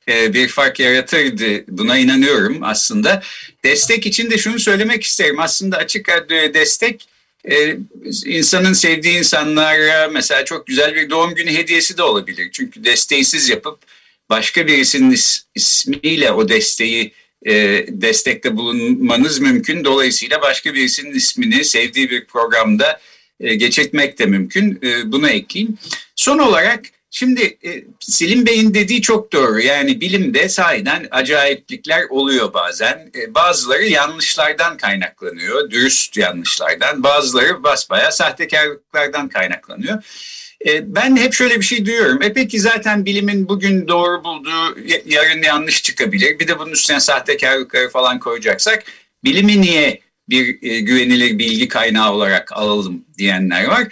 bir 0.08 0.48
fark 0.48 0.79
yaratırdı. 0.79 1.63
Buna 1.67 1.98
inanıyorum 1.98 2.58
aslında. 2.62 3.24
Destek 3.63 4.05
için 4.05 4.31
de 4.31 4.38
şunu 4.38 4.60
söylemek 4.60 5.03
isterim. 5.03 5.39
Aslında 5.39 5.77
Açık 5.77 6.10
Radyo'ya 6.10 6.53
destek 6.53 7.08
e, 7.50 7.77
insanın 8.25 8.74
sevdiği 8.74 9.17
insanlara 9.17 10.08
mesela 10.08 10.46
çok 10.46 10.67
güzel 10.67 10.96
bir 10.96 11.10
doğum 11.10 11.36
günü 11.36 11.51
hediyesi 11.51 11.98
de 11.98 12.03
olabilir. 12.03 12.50
Çünkü 12.51 12.84
desteği 12.84 13.25
siz 13.25 13.50
yapıp 13.50 13.79
başka 14.29 14.67
birisinin 14.67 15.12
is, 15.12 15.43
ismiyle 15.55 16.31
o 16.31 16.50
desteği 16.50 17.13
e, 17.46 17.53
destekte 17.88 18.58
bulunmanız 18.58 19.39
mümkün. 19.39 19.84
Dolayısıyla 19.86 20.41
başka 20.41 20.74
birisinin 20.74 21.13
ismini 21.13 21.65
sevdiği 21.65 22.10
bir 22.10 22.25
programda 22.25 23.00
e, 23.39 23.55
geçirtmek 23.55 24.20
de 24.20 24.25
mümkün. 24.25 24.79
E, 24.84 25.12
bunu 25.12 25.29
ekleyeyim. 25.29 25.77
Son 26.15 26.39
olarak 26.39 26.86
şimdi 27.11 27.57
e, 27.65 27.83
Selim 27.99 28.45
Bey'in 28.45 28.73
dediği 28.73 29.01
çok 29.01 29.33
doğru. 29.33 29.59
Yani 29.59 30.01
bilimde 30.01 30.49
sahiden 30.49 31.07
acayiplikler 31.11 32.03
oluyor 32.09 32.53
bazen. 32.53 33.11
E, 33.15 33.35
bazıları 33.35 33.85
yanlışlardan 33.85 34.77
kaynaklanıyor, 34.77 35.71
dürüst 35.71 36.17
yanlışlardan. 36.17 37.03
Bazıları 37.03 37.63
basbaya 37.63 38.11
sahtekarlıklardan 38.11 39.29
kaynaklanıyor. 39.29 40.03
E, 40.67 40.95
ben 40.95 41.17
hep 41.17 41.33
şöyle 41.33 41.59
bir 41.59 41.65
şey 41.65 41.85
duyuyorum. 41.85 42.21
E 42.21 42.33
peki 42.33 42.59
zaten 42.59 43.05
bilimin 43.05 43.49
bugün 43.49 43.87
doğru 43.87 44.23
bulduğu 44.23 44.77
yarın 45.05 45.43
yanlış 45.43 45.83
çıkabilir. 45.83 46.39
Bir 46.39 46.47
de 46.47 46.59
bunun 46.59 46.71
üstüne 46.71 46.99
sahtekarlıkları 46.99 47.89
falan 47.89 48.19
koyacaksak 48.19 48.83
bilimi 49.23 49.61
niye 49.61 49.99
bir 50.29 50.45
güvenilir 50.79 51.39
bilgi 51.39 51.67
kaynağı 51.67 52.13
olarak 52.13 52.51
alalım 52.51 53.05
diyenler 53.17 53.65
var. 53.65 53.87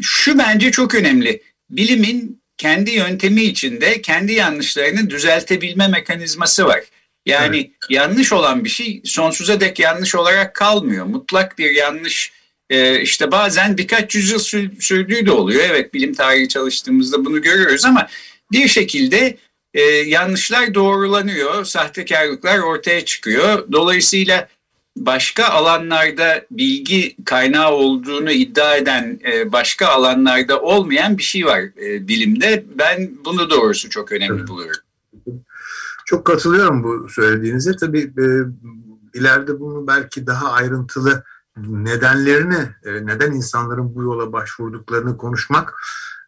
Şu 0.00 0.38
bence 0.38 0.70
çok 0.70 0.94
önemli. 0.94 1.42
Bilimin 1.70 2.41
kendi 2.62 2.90
yöntemi 2.90 3.42
içinde 3.42 4.02
kendi 4.02 4.32
yanlışlarını 4.32 5.10
düzeltebilme 5.10 5.88
mekanizması 5.88 6.66
var. 6.66 6.80
Yani 7.26 7.56
evet. 7.56 7.70
yanlış 7.90 8.32
olan 8.32 8.64
bir 8.64 8.68
şey 8.68 9.00
sonsuza 9.04 9.60
dek 9.60 9.78
yanlış 9.78 10.14
olarak 10.14 10.54
kalmıyor. 10.54 11.06
Mutlak 11.06 11.58
bir 11.58 11.70
yanlış 11.70 12.32
e, 12.70 13.00
işte 13.00 13.30
bazen 13.30 13.78
birkaç 13.78 14.14
yüzyıl 14.14 14.38
sürdüğü 14.80 15.26
de 15.26 15.30
oluyor. 15.30 15.64
Evet 15.64 15.94
bilim 15.94 16.14
tarihi 16.14 16.48
çalıştığımızda 16.48 17.24
bunu 17.24 17.42
görüyoruz 17.42 17.84
ama 17.84 18.08
bir 18.52 18.68
şekilde 18.68 19.36
e, 19.74 19.80
yanlışlar 19.90 20.74
doğrulanıyor, 20.74 21.64
sahtekarlıklar 21.64 22.58
ortaya 22.58 23.04
çıkıyor. 23.04 23.72
Dolayısıyla 23.72 24.48
başka 24.96 25.46
alanlarda 25.48 26.46
bilgi 26.50 27.16
kaynağı 27.24 27.70
olduğunu 27.70 28.30
iddia 28.30 28.76
eden 28.76 29.20
e, 29.32 29.52
başka 29.52 29.88
alanlarda 29.88 30.60
olmayan 30.60 31.18
bir 31.18 31.22
şey 31.22 31.46
var 31.46 31.60
e, 31.60 32.08
bilimde. 32.08 32.64
Ben 32.78 33.10
bunu 33.24 33.50
doğrusu 33.50 33.90
çok 33.90 34.12
önemli 34.12 34.38
evet. 34.38 34.48
buluyorum. 34.48 34.82
Çok 36.06 36.24
katılıyorum 36.24 36.82
bu 36.84 37.08
söylediğinize. 37.08 37.76
Tabii 37.76 38.12
e, 38.18 38.24
ileride 39.14 39.60
bunu 39.60 39.86
belki 39.86 40.26
daha 40.26 40.52
ayrıntılı 40.52 41.24
nedenlerini, 41.56 42.68
e, 42.84 43.06
neden 43.06 43.32
insanların 43.32 43.94
bu 43.94 44.02
yola 44.02 44.32
başvurduklarını 44.32 45.16
konuşmak 45.16 45.74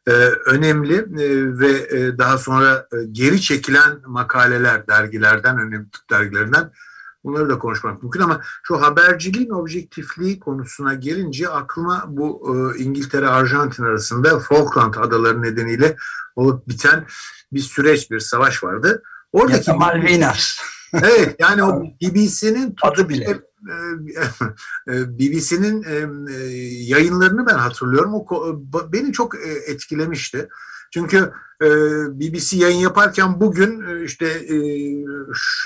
e, 0.06 0.10
önemli 0.46 0.94
e, 0.96 1.58
ve 1.58 2.18
daha 2.18 2.38
sonra 2.38 2.88
geri 3.12 3.40
çekilen 3.40 3.98
makaleler 4.06 4.86
dergilerden, 4.86 5.58
önemli 5.58 5.86
dergilerinden 6.10 6.70
bunları 7.24 7.48
da 7.48 7.58
konuşmak 7.58 8.02
mümkün 8.02 8.20
ama 8.20 8.40
şu 8.62 8.82
haberciliğin 8.82 9.50
objektifliği 9.50 10.40
konusuna 10.40 10.94
gelince 10.94 11.48
aklıma 11.48 12.04
bu 12.08 12.54
İngiltere 12.78 13.28
Arjantin 13.28 13.84
arasında 13.84 14.38
Falkland 14.38 14.94
adaları 14.94 15.42
nedeniyle 15.42 15.96
olup 16.36 16.68
biten 16.68 17.06
bir 17.52 17.60
süreç, 17.60 18.10
bir 18.10 18.20
savaş 18.20 18.64
vardı. 18.64 19.02
Oradaki 19.32 19.70
ya 19.70 19.76
Malvinas. 19.76 20.58
Evet 20.92 21.36
yani 21.38 21.62
o 21.62 21.82
BBC'nin 21.82 22.76
adı 22.82 23.08
bile 23.08 23.40
BBC'nin 24.86 25.82
yayınlarını 26.86 27.46
ben 27.46 27.54
hatırlıyorum. 27.54 28.14
O 28.14 28.26
beni 28.92 29.12
çok 29.12 29.34
etkilemişti. 29.66 30.48
Çünkü 30.94 31.32
BBC 32.10 32.56
yayın 32.56 32.78
yaparken 32.78 33.40
bugün 33.40 34.02
işte 34.04 34.46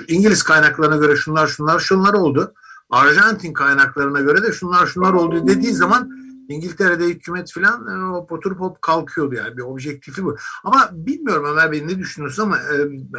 İngiliz 0.09 0.43
kaynaklarına 0.43 0.97
göre 0.97 1.17
şunlar 1.17 1.47
şunlar 1.47 1.79
şunlar 1.79 2.15
oldu. 2.15 2.55
Arjantin 2.91 3.53
kaynaklarına 3.53 4.21
göre 4.21 4.43
de 4.43 4.53
şunlar 4.53 4.87
şunlar 4.87 5.13
oldu 5.13 5.47
dediği 5.47 5.73
zaman 5.73 6.11
İngiltere'de 6.49 7.05
hükümet 7.05 7.53
falan 7.53 7.87
e, 7.87 8.17
oturup 8.33 8.61
hop 8.61 8.83
kalkıyordu 8.83 9.35
yani 9.35 9.57
bir 9.57 9.63
objektifi 9.63 10.25
bu. 10.25 10.37
Ama 10.65 10.91
bilmiyorum 10.93 11.45
Ömer 11.51 11.73
Bey 11.73 11.87
ne 11.87 11.99
düşünüyorsun 11.99 12.43
ama 12.43 12.57
e, 12.59 12.75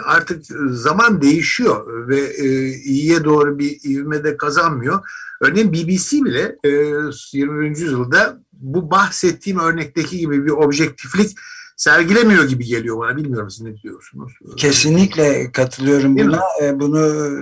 artık 0.05 0.45
zaman 0.69 1.21
değişiyor 1.21 2.07
ve 2.07 2.19
e, 2.19 2.67
iyiye 2.69 3.23
doğru 3.23 3.59
bir 3.59 3.77
ivmede 3.83 4.37
kazanmıyor. 4.37 5.09
Örneğin 5.41 5.73
BBC 5.73 6.25
bile 6.25 6.57
e, 6.63 6.69
20. 7.33 7.67
yüzyılda 7.69 8.39
bu 8.53 8.91
bahsettiğim 8.91 9.59
örnekteki 9.59 10.17
gibi 10.17 10.45
bir 10.45 10.51
objektiflik 10.51 11.37
sergilemiyor 11.79 12.47
gibi 12.47 12.65
geliyor 12.65 12.99
bana. 12.99 13.17
Bilmiyorum 13.17 13.49
siz 13.49 13.61
ne 13.61 13.77
diyorsunuz? 13.77 14.33
Kesinlikle 14.57 15.51
katılıyorum 15.51 16.17
buna. 16.17 16.41
E, 16.61 16.79
bunu 16.79 17.33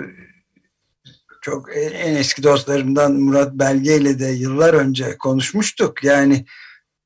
çok 1.41 1.77
en 1.77 2.15
eski 2.15 2.43
dostlarımdan 2.43 3.13
Murat 3.13 3.53
Belge 3.53 3.95
ile 3.97 4.19
de 4.19 4.25
yıllar 4.25 4.73
önce 4.73 5.17
konuşmuştuk. 5.17 6.03
Yani 6.03 6.45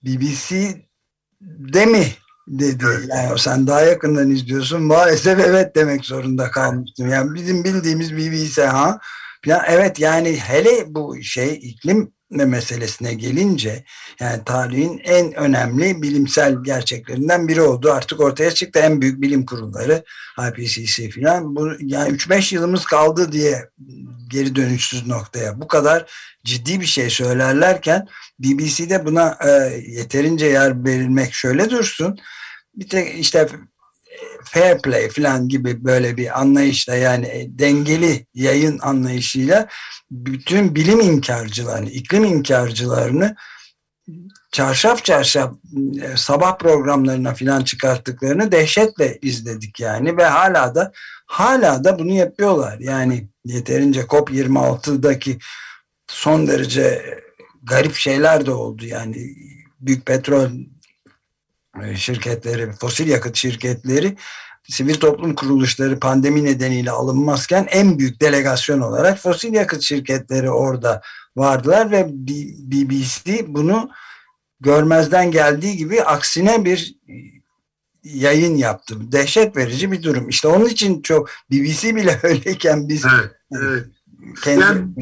BBC'de 0.03 1.85
mi 1.85 2.07
dedi. 2.47 2.85
Yani 3.09 3.39
sen 3.39 3.67
daha 3.67 3.81
yakından 3.81 4.29
izliyorsun. 4.29 4.81
Maalesef 4.83 5.39
evet 5.39 5.75
demek 5.75 6.05
zorunda 6.05 6.51
kalmıştım. 6.51 7.09
Yani 7.09 7.35
bizim 7.35 7.63
bildiğimiz 7.63 8.17
BBC 8.17 8.65
ha. 8.65 8.99
Falan. 9.45 9.61
Evet 9.67 9.99
yani 9.99 10.37
hele 10.37 10.95
bu 10.95 11.23
şey 11.23 11.59
iklim 11.61 12.11
meselesine 12.31 13.13
gelince 13.13 13.83
yani 14.19 14.43
tarihin 14.45 15.01
en 15.03 15.33
önemli 15.33 16.01
bilimsel 16.01 16.63
gerçeklerinden 16.63 17.47
biri 17.47 17.61
oldu. 17.61 17.91
Artık 17.91 18.19
ortaya 18.19 18.51
çıktı 18.51 18.79
en 18.79 19.01
büyük 19.01 19.21
bilim 19.21 19.45
kurulları 19.45 20.03
IPCC 20.39 21.09
filan. 21.09 21.55
Bu 21.55 21.69
yani 21.79 22.17
3-5 22.17 22.55
yılımız 22.55 22.85
kaldı 22.85 23.31
diye 23.31 23.69
geri 24.27 24.55
dönüşsüz 24.55 25.07
noktaya 25.07 25.61
bu 25.61 25.67
kadar 25.67 26.11
ciddi 26.45 26.81
bir 26.81 26.85
şey 26.85 27.09
söylerlerken 27.09 28.07
BBC'de 28.39 29.05
buna 29.05 29.37
e, 29.45 29.49
yeterince 29.87 30.45
yer 30.45 30.85
verilmek 30.85 31.33
şöyle 31.33 31.69
dursun. 31.69 32.17
Bir 32.75 32.89
tek 32.89 33.19
işte 33.19 33.47
fair 34.43 34.81
play 34.81 35.09
falan 35.09 35.47
gibi 35.47 35.85
böyle 35.85 36.17
bir 36.17 36.39
anlayışla 36.39 36.95
yani 36.95 37.47
dengeli 37.49 38.25
yayın 38.33 38.79
anlayışıyla 38.79 39.67
bütün 40.11 40.75
bilim 40.75 40.99
inkarcılarını, 40.99 41.89
iklim 41.89 42.23
inkarcılarını 42.23 43.35
çarşaf 44.51 45.05
çarşaf 45.05 45.53
e, 46.01 46.17
sabah 46.17 46.57
programlarına 46.57 47.33
filan 47.33 47.63
çıkarttıklarını 47.63 48.51
dehşetle 48.51 49.19
izledik 49.21 49.79
yani 49.79 50.17
ve 50.17 50.25
hala 50.25 50.75
da 50.75 50.91
hala 51.25 51.83
da 51.83 51.99
bunu 51.99 52.11
yapıyorlar. 52.11 52.79
Yani 52.79 53.27
yeterince 53.45 54.01
COP26'daki 54.01 55.39
son 56.07 56.47
derece 56.47 57.19
garip 57.63 57.95
şeyler 57.95 58.45
de 58.45 58.51
oldu 58.51 58.85
yani 58.85 59.35
büyük 59.79 60.05
petrol 60.05 60.49
şirketleri, 61.95 62.71
fosil 62.71 63.07
yakıt 63.07 63.35
şirketleri 63.35 64.17
sivil 64.69 64.93
toplum 64.93 65.35
kuruluşları 65.35 65.99
pandemi 65.99 66.43
nedeniyle 66.43 66.91
alınmazken 66.91 67.67
en 67.69 67.99
büyük 67.99 68.21
delegasyon 68.21 68.81
olarak 68.81 69.19
fosil 69.19 69.53
yakıt 69.53 69.81
şirketleri 69.81 70.51
orada 70.51 71.01
vardılar 71.35 71.91
ve 71.91 72.07
BBC 72.71 73.45
bunu 73.47 73.89
görmezden 74.59 75.31
geldiği 75.31 75.77
gibi 75.77 76.03
aksine 76.03 76.65
bir 76.65 76.95
yayın 78.03 78.55
yaptı. 78.55 79.11
Dehşet 79.11 79.57
verici 79.57 79.91
bir 79.91 80.03
durum. 80.03 80.29
İşte 80.29 80.47
onun 80.47 80.65
için 80.65 81.01
çok 81.01 81.29
BBC 81.51 81.95
bile 81.95 82.19
öyleyken 82.23 82.89
biz 82.89 83.05
evet, 83.05 83.31
evet. 83.51 83.85
Kendi... 84.43 84.61
Yani 84.61 84.93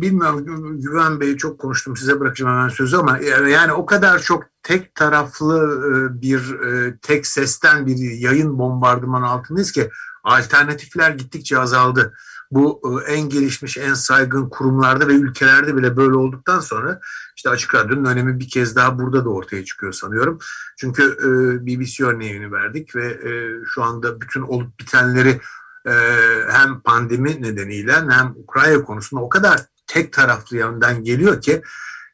bilmiyorum 0.00 0.80
Güven 0.80 1.20
Bey'i 1.20 1.36
çok 1.36 1.58
konuştum 1.58 1.96
size 1.96 2.20
bırakacağım 2.20 2.52
hemen 2.52 2.68
sözü 2.68 2.96
ama 2.96 3.18
yani 3.48 3.72
o 3.72 3.86
kadar 3.86 4.18
çok 4.18 4.44
tek 4.62 4.94
taraflı 4.94 5.82
e, 5.88 6.22
bir 6.22 6.60
e, 6.60 6.98
tek 7.02 7.26
sesten 7.26 7.86
bir 7.86 7.96
yayın 7.96 8.58
bombardımanı 8.58 9.26
altındayız 9.26 9.72
ki 9.72 9.90
alternatifler 10.24 11.10
gittikçe 11.10 11.58
azaldı. 11.58 12.14
Bu 12.50 12.82
e, 13.06 13.12
en 13.12 13.28
gelişmiş, 13.28 13.76
en 13.76 13.94
saygın 13.94 14.48
kurumlarda 14.48 15.08
ve 15.08 15.12
ülkelerde 15.12 15.76
bile 15.76 15.96
böyle 15.96 16.16
olduktan 16.16 16.60
sonra 16.60 17.00
işte 17.36 17.50
Açık 17.50 17.74
Radyo'nun 17.74 18.04
önemi 18.04 18.40
bir 18.40 18.48
kez 18.48 18.76
daha 18.76 18.98
burada 18.98 19.24
da 19.24 19.28
ortaya 19.28 19.64
çıkıyor 19.64 19.92
sanıyorum. 19.92 20.38
Çünkü 20.76 21.18
BBC 21.66 22.04
örneğini 22.04 22.52
verdik 22.52 22.96
ve 22.96 23.20
şu 23.74 23.82
anda 23.82 24.20
bütün 24.20 24.42
olup 24.42 24.80
bitenleri 24.80 25.40
hem 26.50 26.80
pandemi 26.80 27.42
nedeniyle 27.42 27.92
hem 27.92 28.34
Ukrayna 28.36 28.82
konusunda 28.82 29.22
o 29.22 29.28
kadar 29.28 29.60
tek 29.86 30.12
taraflı 30.12 30.56
yandan 30.56 31.04
geliyor 31.04 31.40
ki 31.40 31.62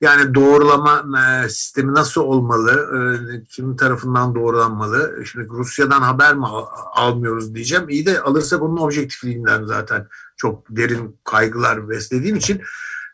Yani 0.01 0.35
doğrulama 0.35 1.05
e, 1.21 1.49
sistemi 1.49 1.95
nasıl 1.95 2.21
olmalı? 2.21 2.91
E, 2.97 3.01
kimin 3.45 3.77
tarafından 3.77 4.35
doğrulanmalı? 4.35 5.25
Şimdi 5.27 5.49
Rusya'dan 5.49 6.03
haber 6.03 6.35
mi 6.35 6.47
almıyoruz 6.93 7.55
diyeceğim. 7.55 7.89
İyi 7.89 8.07
de 8.07 8.21
alırsa 8.21 8.61
bunun 8.61 8.77
objektifliğinden 8.77 9.65
zaten 9.65 10.07
çok 10.37 10.65
derin 10.71 11.21
kaygılar 11.25 11.89
beslediğim 11.89 12.37
için 12.37 12.63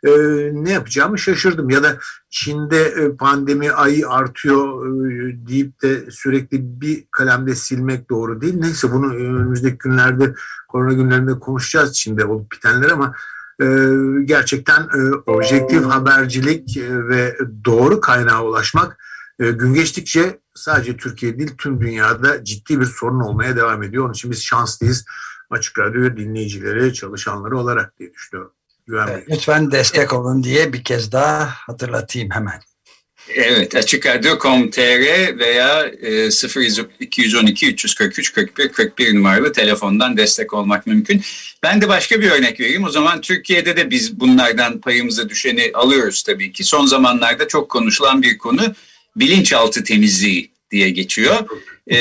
e, 0.06 0.10
ne 0.52 0.72
yapacağımı 0.72 1.18
şaşırdım. 1.18 1.70
Ya 1.70 1.82
da 1.82 1.98
Çin'de 2.30 2.82
e, 2.82 3.16
pandemi 3.16 3.72
ayı 3.72 4.08
artıyor 4.08 4.86
e, 4.86 5.46
deyip 5.46 5.82
de 5.82 6.10
sürekli 6.10 6.80
bir 6.80 7.04
kalemde 7.10 7.54
silmek 7.54 8.10
doğru 8.10 8.40
değil. 8.40 8.54
Neyse 8.56 8.92
bunu 8.92 9.14
önümüzdeki 9.14 9.78
günlerde 9.78 10.34
korona 10.68 10.92
günlerinde 10.92 11.38
konuşacağız 11.38 11.94
Çin'de 11.94 12.24
olup 12.24 12.52
bitenler 12.52 12.90
ama 12.90 13.14
e, 13.60 13.66
gerçekten 14.24 14.80
e, 14.82 15.14
objektif 15.26 15.84
habercilik 15.84 16.76
e, 16.76 17.08
ve 17.08 17.38
doğru 17.64 18.00
kaynağa 18.00 18.44
ulaşmak 18.44 18.98
e, 19.38 19.50
gün 19.50 19.74
geçtikçe 19.74 20.40
sadece 20.54 20.96
Türkiye 20.96 21.38
değil 21.38 21.54
tüm 21.58 21.80
dünyada 21.80 22.44
ciddi 22.44 22.80
bir 22.80 22.84
sorun 22.84 23.20
olmaya 23.20 23.56
devam 23.56 23.82
ediyor. 23.82 24.04
Onun 24.04 24.12
için 24.12 24.30
biz 24.30 24.42
şanslıyız 24.42 25.04
açık 25.50 25.78
radyo 25.78 26.16
dinleyicileri, 26.16 26.94
çalışanları 26.94 27.58
olarak 27.58 27.98
diye 27.98 28.12
düşünüyorum. 28.12 28.52
Evet, 28.92 29.25
lütfen 29.31 29.70
destek 29.70 30.12
olun 30.12 30.42
diye 30.42 30.72
bir 30.72 30.85
kez 30.85 31.12
daha 31.12 31.46
hatırlatayım 31.46 32.31
hemen. 32.31 32.61
Evet, 33.35 33.75
Açık 33.75 34.07
Radyo.com.tr 34.07 35.38
veya 35.38 35.90
0212 37.07 37.66
343 37.66 38.33
41 38.33 38.68
41 38.68 39.14
numaralı 39.14 39.53
telefondan 39.53 40.16
destek 40.16 40.55
olmak 40.55 40.87
mümkün. 40.87 41.22
Ben 41.62 41.81
de 41.81 41.88
başka 41.88 42.20
bir 42.20 42.31
örnek 42.31 42.61
vereyim. 42.61 42.85
O 42.85 42.90
zaman 42.90 43.20
Türkiye'de 43.20 43.77
de 43.77 43.90
biz 43.90 44.20
bunlardan 44.20 44.81
payımıza 44.81 45.29
düşeni 45.29 45.70
alıyoruz 45.75 46.22
tabii 46.22 46.53
ki. 46.53 46.64
Son 46.64 46.87
zamanlarda 46.87 47.49
çok 47.49 47.68
konuşulan 47.68 48.22
bir 48.22 48.38
konu 48.38 48.75
bilinçaltı 49.16 49.85
temizliği 49.85 50.51
diye 50.70 50.90
geçiyor. 50.90 51.37
E, 51.88 51.99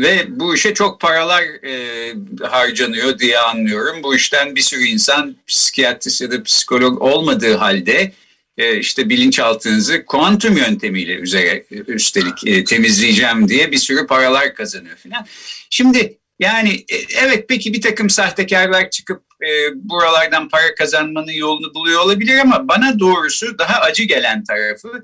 ve 0.00 0.26
bu 0.28 0.54
işe 0.54 0.74
çok 0.74 1.00
paralar 1.00 1.42
e, 1.42 2.14
harcanıyor 2.42 3.18
diye 3.18 3.38
anlıyorum. 3.38 4.02
Bu 4.02 4.14
işten 4.14 4.56
bir 4.56 4.60
sürü 4.60 4.84
insan 4.84 5.36
psikiyatrist 5.46 6.20
ya 6.20 6.30
da 6.30 6.42
psikolog 6.42 7.02
olmadığı 7.02 7.54
halde 7.54 8.12
e, 8.58 8.78
işte 8.78 9.08
bilinçaltınızı 9.08 10.04
kuantum 10.04 10.56
yöntemiyle 10.56 11.14
üzere 11.14 11.64
üstelik 11.70 12.46
e, 12.46 12.64
temizleyeceğim 12.64 13.48
diye 13.48 13.72
bir 13.72 13.78
sürü 13.78 14.06
paralar 14.06 14.54
kazanıyor 14.54 14.96
filan. 14.96 15.26
Şimdi 15.70 16.18
yani 16.38 16.70
e, 16.74 16.96
evet 17.24 17.44
peki 17.48 17.72
bir 17.72 17.80
takım 17.80 18.10
sahtekarlar 18.10 18.90
çıkıp 18.90 19.22
e, 19.42 19.48
buralardan 19.74 20.48
para 20.48 20.74
kazanmanın 20.74 21.32
yolunu 21.32 21.74
buluyor 21.74 22.00
olabilir 22.00 22.38
ama 22.38 22.68
bana 22.68 22.98
doğrusu 22.98 23.58
daha 23.58 23.80
acı 23.80 24.02
gelen 24.02 24.44
tarafı 24.44 25.02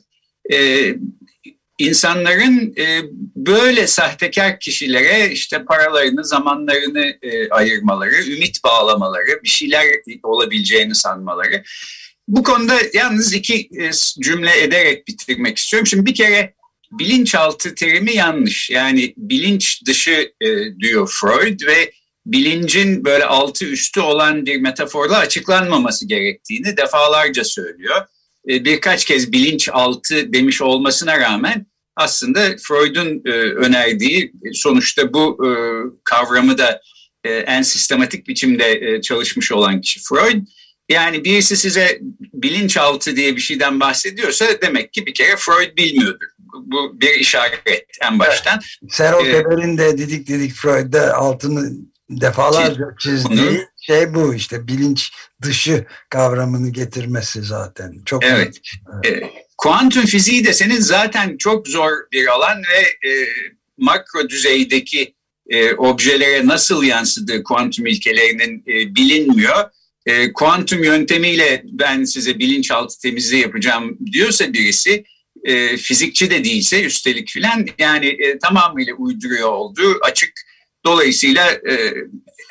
e, 0.53 0.88
insanların 1.78 2.74
e, 2.78 3.02
böyle 3.37 3.87
sahtekar 3.87 4.60
kişilere 4.60 5.30
işte 5.30 5.64
paralarını, 5.64 6.24
zamanlarını 6.24 7.14
e, 7.22 7.48
ayırmaları, 7.48 8.24
ümit 8.24 8.64
bağlamaları, 8.64 9.42
bir 9.44 9.48
şeyler 9.48 9.87
olabileceğini 10.22 10.94
sanmaları. 10.94 11.62
Bu 12.28 12.42
konuda 12.42 12.74
yalnız 12.92 13.34
iki 13.34 13.54
e, 13.54 13.90
cümle 14.22 14.62
ederek 14.62 15.08
bitirmek 15.08 15.58
istiyorum. 15.58 15.87
Şimdi 15.87 16.06
bir 16.06 16.14
kere 16.14 16.54
bilinçaltı 16.92 17.74
terimi 17.74 18.14
yanlış. 18.14 18.70
Yani 18.70 19.14
bilinç 19.16 19.82
dışı 19.87 20.32
e, 20.40 20.48
diyor 20.80 21.10
Freud 21.20 21.66
ve 21.66 21.92
bilincin 22.26 23.04
böyle 23.04 23.24
altı 23.24 23.64
üstü 23.64 24.00
olan 24.00 24.46
bir 24.46 24.60
metaforla 24.60 25.18
açıklanmaması 25.18 26.08
gerektiğini 26.08 26.76
defalarca 26.76 27.44
söylüyor. 27.44 28.06
E, 28.48 28.64
birkaç 28.64 29.04
kez 29.04 29.33
bilinçaltı 29.33 30.33
demiş 30.33 30.62
olmasına 30.62 31.20
rağmen 31.20 31.66
aslında 31.96 32.40
Freud'un 32.62 33.22
e, 33.26 33.30
önerdiği 33.40 34.33
sonuçta 34.52 35.12
bu 35.12 35.46
e, 35.46 35.50
kavramı 36.04 36.59
da 36.59 36.80
e, 37.24 37.30
en 37.30 37.62
sistematik 37.62 38.28
biçimde 38.28 38.72
e, 38.72 39.00
çalışmış 39.00 39.52
olan 39.52 39.80
kişi 39.80 40.00
Freud. 40.02 40.46
Yani 40.88 41.24
birisi 41.24 41.57
size 41.57 41.98
bilinçaltı 42.35 43.16
diye 43.16 43.37
bir 43.37 43.40
şeyden 43.40 43.80
bahsediyorsa 43.80 44.46
demek 44.62 44.92
ki 44.92 45.07
bir 45.07 45.14
kere 45.14 45.37
Freud 45.37 45.76
bilmiyordur. 45.76 46.26
Bu 46.54 47.00
bir 47.00 47.14
işaret 47.14 47.62
en 48.02 48.18
baştan. 48.18 48.61
Evet. 48.83 48.92
Serol 48.94 49.26
ee, 49.26 49.78
de 49.78 49.98
Didik 49.98 50.26
Didik 50.28 50.52
Freud'da 50.54 51.14
altını 51.14 51.72
defalarca 52.11 52.85
çizdiği 53.00 53.66
şey 53.87 54.14
bu 54.14 54.35
işte 54.35 54.66
bilinç 54.66 55.12
dışı 55.42 55.87
kavramını 56.11 56.68
getirmesi 56.68 57.42
zaten. 57.42 57.94
Çok 58.05 58.25
evet. 58.25 58.61
evet. 59.05 59.23
E, 59.23 59.33
kuantum 59.59 60.05
fiziği 60.05 60.44
de 60.44 60.53
senin 60.53 60.81
zaten 60.81 61.37
çok 61.37 61.68
zor 61.68 61.92
bir 62.12 62.27
alan 62.27 62.59
ve 62.59 63.09
e, 63.09 63.29
makro 63.79 64.29
düzeydeki 64.29 65.14
e, 65.49 65.75
objelere 65.75 66.47
nasıl 66.47 66.83
yansıdığı 66.83 67.42
kuantum 67.42 67.87
ilkelerinin 67.87 68.64
e, 68.66 68.94
bilinmiyor 68.94 69.70
e, 70.07 70.33
kuantum 70.33 70.85
yöntemiyle 70.85 71.62
ben 71.64 72.05
size 72.05 72.38
bilinçaltı 72.38 72.99
temizliği 72.99 73.42
yapacağım 73.42 73.99
diyorsa 74.12 74.53
birisi 74.53 75.05
e, 75.44 75.77
fizikçi 75.77 76.31
de 76.31 76.44
değilse 76.44 76.85
üstelik 76.85 77.29
filan 77.29 77.66
yani 77.79 78.07
e, 78.07 78.38
tamamıyla 78.38 78.94
uyduruyor 78.94 79.49
olduğu 79.49 79.99
açık. 80.03 80.33
Dolayısıyla 80.87 81.51
e, 81.51 81.94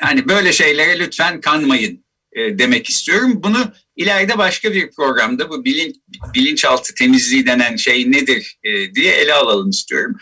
hani 0.06 0.28
böyle 0.28 0.54
şeylere 0.54 1.00
lütfen 1.00 1.42
kanmayın 1.42 2.06
e, 2.34 2.60
demek 2.60 2.90
istiyorum. 2.90 3.40
Bunu 3.44 3.74
ileride 3.96 4.38
başka 4.38 4.74
bir 4.74 4.92
programda 4.92 5.50
bu 5.50 5.66
bilinç, 5.66 5.96
bilinçaltı 6.36 6.96
temizliği 6.96 7.46
denen 7.46 7.76
şey 7.76 8.12
nedir 8.12 8.58
e, 8.64 8.96
diye 8.96 9.14
ele 9.14 9.34
alalım 9.34 9.70
istiyorum. 9.70 10.16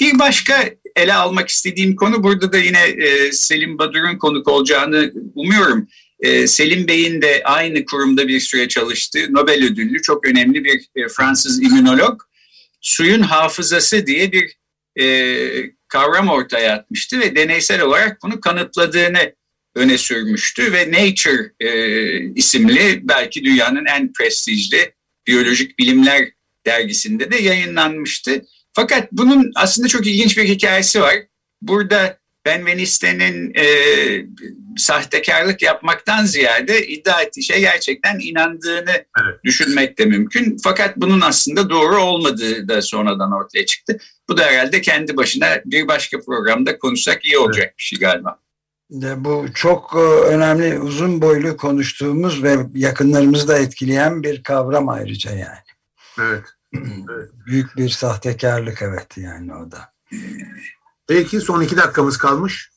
Bir 0.00 0.18
başka 0.18 0.70
ele 0.96 1.14
almak 1.14 1.48
istediğim 1.48 1.96
konu 1.96 2.22
burada 2.22 2.52
da 2.52 2.58
yine 2.58 2.82
e, 2.82 3.32
Selim 3.32 3.78
Badur'un 3.78 4.18
konuk 4.18 4.48
olacağını 4.48 5.12
umuyorum. 5.34 5.88
Ee, 6.20 6.46
Selim 6.46 6.88
Bey'in 6.88 7.22
de 7.22 7.42
aynı 7.44 7.84
kurumda 7.84 8.28
bir 8.28 8.40
süre 8.40 8.68
çalıştığı 8.68 9.34
Nobel 9.34 9.64
ödüllü 9.64 10.02
çok 10.02 10.26
önemli 10.26 10.64
bir 10.64 10.80
e, 10.96 11.08
Fransız 11.08 11.62
immünolog 11.62 12.20
suyun 12.80 13.20
hafızası 13.20 14.06
diye 14.06 14.32
bir 14.32 14.56
e, 15.00 15.06
kavram 15.88 16.28
ortaya 16.28 16.74
atmıştı 16.74 17.20
ve 17.20 17.36
deneysel 17.36 17.80
olarak 17.80 18.22
bunu 18.22 18.40
kanıtladığını 18.40 19.32
öne 19.74 19.98
sürmüştü 19.98 20.72
ve 20.72 20.92
Nature 20.92 21.52
e, 21.60 21.70
isimli 22.34 23.08
belki 23.08 23.44
dünyanın 23.44 23.86
en 23.86 24.12
prestijli 24.12 24.92
biyolojik 25.26 25.78
bilimler 25.78 26.28
dergisinde 26.66 27.30
de 27.30 27.36
yayınlanmıştı. 27.36 28.44
Fakat 28.72 29.12
bunun 29.12 29.52
aslında 29.54 29.88
çok 29.88 30.06
ilginç 30.06 30.38
bir 30.38 30.44
hikayesi 30.44 31.00
var. 31.00 31.16
Burada 31.62 32.18
ben 32.44 32.66
Veniste'nin 32.66 33.54
e, 33.54 33.64
sahtekarlık 34.78 35.62
yapmaktan 35.62 36.24
ziyade 36.24 36.86
iddia 36.86 37.22
ettiği 37.22 37.42
şey 37.42 37.60
gerçekten 37.60 38.18
inandığını 38.20 38.90
evet. 38.90 39.44
düşünmek 39.44 39.98
de 39.98 40.04
mümkün. 40.04 40.56
Fakat 40.62 40.96
bunun 40.96 41.20
aslında 41.20 41.70
doğru 41.70 41.96
olmadığı 41.96 42.68
da 42.68 42.82
sonradan 42.82 43.32
ortaya 43.32 43.66
çıktı. 43.66 43.98
Bu 44.28 44.36
da 44.36 44.44
herhalde 44.44 44.80
kendi 44.80 45.16
başına 45.16 45.46
bir 45.64 45.88
başka 45.88 46.20
programda 46.20 46.78
konuşsak 46.78 47.24
iyi 47.24 47.38
olacak 47.38 47.64
evet. 47.64 47.78
bir 47.78 47.82
şey 47.82 47.98
galiba. 47.98 48.38
De 48.90 49.24
bu 49.24 49.46
çok 49.54 49.94
e, 49.94 49.98
önemli, 50.26 50.78
uzun 50.78 51.22
boylu 51.22 51.56
konuştuğumuz 51.56 52.42
ve 52.42 52.56
yakınlarımızı 52.74 53.48
da 53.48 53.58
etkileyen 53.58 54.22
bir 54.22 54.42
kavram 54.42 54.88
ayrıca 54.88 55.30
yani. 55.30 55.68
Evet. 56.20 56.44
evet. 56.74 57.30
Büyük 57.46 57.76
bir 57.76 57.88
sahtekarlık 57.88 58.82
evet 58.82 59.16
yani 59.16 59.54
o 59.54 59.70
da. 59.70 59.92
Belki 61.08 61.40
son 61.40 61.62
iki 61.62 61.76
dakikamız 61.76 62.16
kalmış. 62.16 62.70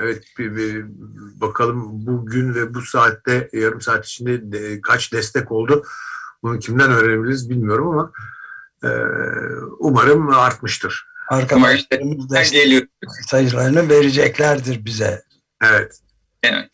Evet 0.00 0.24
bir, 0.38 0.56
bir 0.56 0.84
bakalım 1.40 2.06
bugün 2.06 2.54
ve 2.54 2.74
bu 2.74 2.82
saatte 2.82 3.48
yarım 3.52 3.80
saat 3.80 4.06
içinde 4.06 4.52
de, 4.52 4.80
kaç 4.80 5.12
destek 5.12 5.52
oldu. 5.52 5.84
Bunu 6.42 6.58
kimden 6.58 6.90
öğrenebiliriz 6.90 7.50
bilmiyorum 7.50 7.88
ama 7.88 8.12
e, 8.84 8.90
umarım 9.78 10.28
artmıştır. 10.28 11.06
Arkadaşlarımız 11.28 12.30
destek 12.30 12.84
sayılarını 13.30 13.88
vereceklerdir 13.88 14.84
bize. 14.84 15.22
Evet. 15.64 16.00
Evet. 16.42 16.68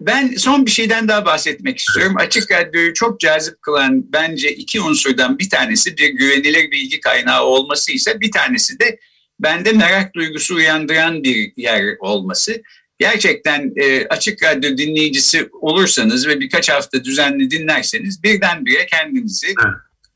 Ben 0.00 0.34
son 0.36 0.66
bir 0.66 0.70
şeyden 0.70 1.08
daha 1.08 1.24
bahsetmek 1.24 1.78
istiyorum. 1.78 2.14
Açık 2.18 2.50
Radyo'yu 2.50 2.94
çok 2.94 3.20
cazip 3.20 3.62
kılan 3.62 4.12
bence 4.12 4.52
iki 4.52 4.80
unsurdan 4.80 5.38
bir 5.38 5.50
tanesi 5.50 5.96
bir 5.96 6.08
güvenilir 6.08 6.70
bilgi 6.70 7.00
kaynağı 7.00 7.42
olması 7.42 7.92
ise 7.92 8.20
bir 8.20 8.30
tanesi 8.30 8.78
de 8.78 8.98
bende 9.42 9.72
merak 9.72 10.14
duygusu 10.14 10.54
uyandıran 10.54 11.24
bir 11.24 11.52
yer 11.56 11.84
olması. 12.00 12.62
Gerçekten 12.98 13.72
e, 13.76 14.06
açık 14.06 14.42
radyo 14.42 14.76
dinleyicisi 14.76 15.48
olursanız 15.52 16.28
ve 16.28 16.40
birkaç 16.40 16.70
hafta 16.70 17.04
düzenli 17.04 17.50
dinlerseniz 17.50 18.22
birdenbire 18.22 18.86
kendinizi 18.86 19.54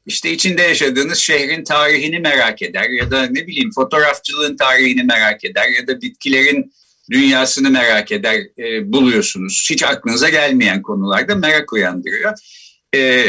işte 0.06 0.32
içinde 0.32 0.62
yaşadığınız 0.62 1.18
şehrin 1.18 1.64
tarihini 1.64 2.18
merak 2.18 2.62
eder 2.62 2.90
ya 2.90 3.10
da 3.10 3.26
ne 3.26 3.46
bileyim 3.46 3.70
fotoğrafçılığın 3.74 4.56
tarihini 4.56 5.02
merak 5.02 5.44
eder 5.44 5.68
ya 5.68 5.87
da 5.87 6.00
bitkilerin 6.00 6.72
dünyasını 7.10 7.70
merak 7.70 8.12
eder 8.12 8.40
e, 8.58 8.92
buluyorsunuz. 8.92 9.66
Hiç 9.70 9.82
aklınıza 9.82 10.28
gelmeyen 10.28 10.82
konularda 10.82 11.34
merak 11.34 11.72
uyandırıyor. 11.72 12.32
E, 12.94 13.24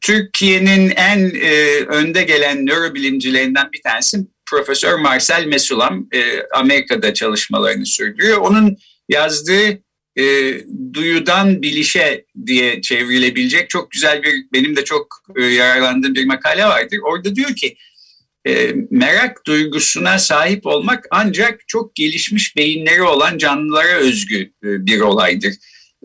Türkiye'nin 0.00 0.90
en 0.90 1.30
e, 1.34 1.84
önde 1.84 2.22
gelen 2.22 2.66
nörobilimcilerinden 2.66 3.72
bir 3.72 3.82
tanesi 3.82 4.18
Profesör 4.50 4.98
Marcel 4.98 5.46
Mesulam 5.46 6.06
e, 6.12 6.42
Amerika'da 6.54 7.14
çalışmalarını 7.14 7.86
sürdürüyor. 7.86 8.38
Onun 8.38 8.76
yazdığı 9.08 9.82
e, 10.18 10.54
duyudan 10.92 11.62
bilişe 11.62 12.24
diye 12.46 12.80
çevrilebilecek 12.80 13.70
çok 13.70 13.90
güzel 13.90 14.22
bir 14.22 14.34
benim 14.52 14.76
de 14.76 14.84
çok 14.84 15.06
e, 15.36 15.44
yararlandığım 15.44 16.14
bir 16.14 16.26
makale 16.26 16.64
vardır. 16.64 16.98
Orada 17.02 17.36
diyor 17.36 17.54
ki 17.54 17.76
e, 18.48 18.74
merak 18.90 19.46
duygusuna 19.46 20.18
sahip 20.18 20.66
olmak 20.66 21.06
ancak 21.10 21.60
çok 21.68 21.94
gelişmiş 21.94 22.56
beyinleri 22.56 23.02
olan 23.02 23.38
canlılara 23.38 23.92
özgü 23.92 24.40
e, 24.64 24.86
bir 24.86 25.00
olaydır. 25.00 25.54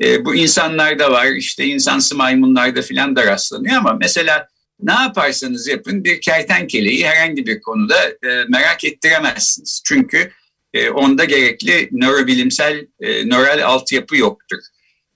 E, 0.03 0.25
bu 0.25 0.35
insanlarda 0.35 1.11
var 1.11 1.27
işte 1.27 1.65
insansı 1.65 2.15
maymunlarda 2.15 2.81
filan 2.81 3.15
da 3.15 3.25
rastlanıyor 3.25 3.77
ama 3.77 3.93
mesela 3.93 4.47
ne 4.81 4.93
yaparsanız 4.93 5.67
yapın 5.67 6.03
bir 6.03 6.21
kertenkeleyi 6.21 7.07
herhangi 7.07 7.45
bir 7.45 7.61
konuda 7.61 8.07
e, 8.07 8.45
merak 8.49 8.83
ettiremezsiniz. 8.83 9.81
Çünkü 9.85 10.31
e, 10.73 10.89
onda 10.89 11.25
gerekli 11.25 11.89
nörobilimsel 11.91 12.87
e, 12.99 13.29
nöral 13.29 13.65
altyapı 13.65 14.17
yoktur 14.17 14.59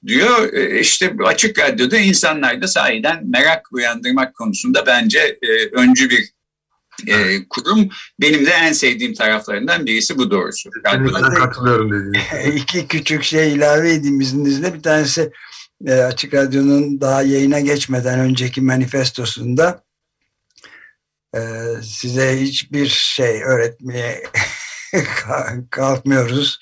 diyor. 0.07 0.53
E, 0.53 0.79
işte 0.79 1.15
açık 1.25 1.59
radyoda 1.59 1.97
insanlarda 1.97 2.67
sahiden 2.67 3.29
merak 3.29 3.67
uyandırmak 3.71 4.35
konusunda 4.35 4.85
bence 4.85 5.37
e, 5.41 5.65
öncü 5.71 6.09
bir 6.09 6.29
e, 7.07 7.47
kurum. 7.49 7.89
Benim 8.21 8.45
de 8.45 8.49
en 8.49 8.73
sevdiğim 8.73 9.13
taraflarından 9.13 9.85
birisi 9.85 10.17
bu 10.17 10.31
doğrusu. 10.31 10.69
Ben 10.83 11.07
katılıyorum 11.33 11.91
dediğiniz. 11.91 12.55
İki 12.61 12.87
küçük 12.87 13.23
şey 13.23 13.53
ilave 13.53 13.93
edeyim 13.93 14.21
izninizle. 14.21 14.73
Bir 14.73 14.83
tanesi 14.83 15.31
e, 15.85 15.93
Açık 15.93 16.33
Radyo'nun 16.33 17.01
daha 17.01 17.21
yayına 17.21 17.59
geçmeden 17.59 18.19
önceki 18.19 18.61
manifestosunda 18.61 19.83
e, 21.35 21.39
size 21.83 22.41
hiçbir 22.41 22.87
şey 22.87 23.43
öğretmeye 23.43 24.23
kalkmıyoruz. 25.71 26.59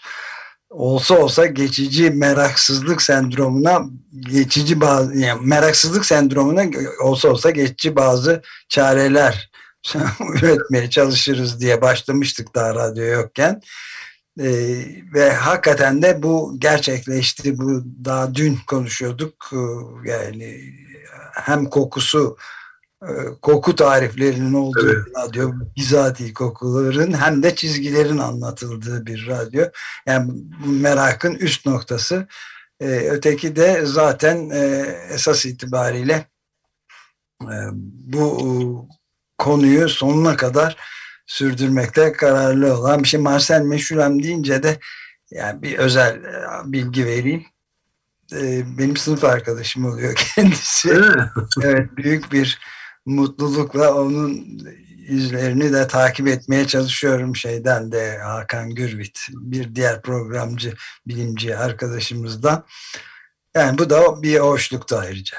Olsa 0.69 1.15
olsa 1.15 1.45
geçici 1.45 2.09
meraksızlık 2.09 3.01
sendromuna 3.01 3.81
geçici 4.19 4.81
bazı 4.81 5.17
yani 5.17 5.41
meraksızlık 5.43 6.05
sendromuna 6.05 6.63
olsa 7.01 7.29
olsa 7.29 7.49
geçici 7.49 7.95
bazı 7.95 8.41
çareler 8.69 9.51
üretmeye 10.33 10.89
çalışırız 10.89 11.61
diye 11.61 11.81
başlamıştık 11.81 12.55
daha 12.55 12.75
radyo 12.75 13.05
yokken. 13.05 13.61
Ee, 14.39 14.85
ve 15.13 15.33
hakikaten 15.33 16.01
de 16.01 16.23
bu 16.23 16.55
gerçekleşti. 16.59 17.57
Bu 17.57 17.83
daha 18.05 18.35
dün 18.35 18.59
konuşuyorduk. 18.67 19.49
Ee, 19.53 20.09
yani 20.09 20.61
hem 21.33 21.65
kokusu 21.65 22.37
e, 23.03 23.09
koku 23.41 23.75
tariflerinin 23.75 24.53
olduğu 24.53 24.93
evet. 24.93 25.05
bir 25.05 25.13
radyo, 25.13 25.51
bizatihi 25.77 26.33
kokuların 26.33 27.13
hem 27.13 27.43
de 27.43 27.55
çizgilerin 27.55 28.17
anlatıldığı 28.17 29.05
bir 29.05 29.27
radyo. 29.27 29.65
Yani 30.05 30.31
bu 30.65 30.67
merakın 30.67 31.35
üst 31.35 31.65
noktası. 31.65 32.27
Ee, 32.79 32.85
öteki 32.85 33.55
de 33.55 33.85
zaten 33.85 34.49
e, 34.49 34.59
esas 35.11 35.45
itibariyle 35.45 36.25
e, 37.41 37.55
bu 37.73 38.87
konuyu 39.37 39.89
sonuna 39.89 40.35
kadar 40.35 40.77
sürdürmekte 41.27 42.11
kararlı 42.11 42.77
olan 42.77 43.03
bir 43.03 43.07
şey. 43.07 43.19
Marcel 43.19 43.61
Meşulem 43.61 44.23
deyince 44.23 44.63
de 44.63 44.79
yani 45.31 45.61
bir 45.61 45.77
özel 45.77 46.15
e, 46.15 46.41
bilgi 46.65 47.05
vereyim. 47.05 47.45
E, 48.33 48.63
benim 48.77 48.97
sınıf 48.97 49.23
arkadaşım 49.23 49.85
oluyor 49.85 50.15
kendisi. 50.35 51.01
evet 51.63 51.97
büyük 51.97 52.31
bir 52.31 52.59
mutlulukla 53.05 53.93
onun 53.93 54.59
izlerini 55.07 55.73
de 55.73 55.87
takip 55.87 56.27
etmeye 56.27 56.67
çalışıyorum 56.67 57.35
şeyden 57.35 57.91
de 57.91 58.17
Hakan 58.17 58.69
Gürvit 58.69 59.19
bir 59.29 59.75
diğer 59.75 60.01
programcı 60.01 60.73
bilimci 61.07 61.57
arkadaşımızdan. 61.57 62.65
Yani 63.55 63.77
bu 63.77 63.89
da 63.89 64.23
bir 64.23 64.39
hoşluktu 64.39 64.95
ayrıca. 64.95 65.37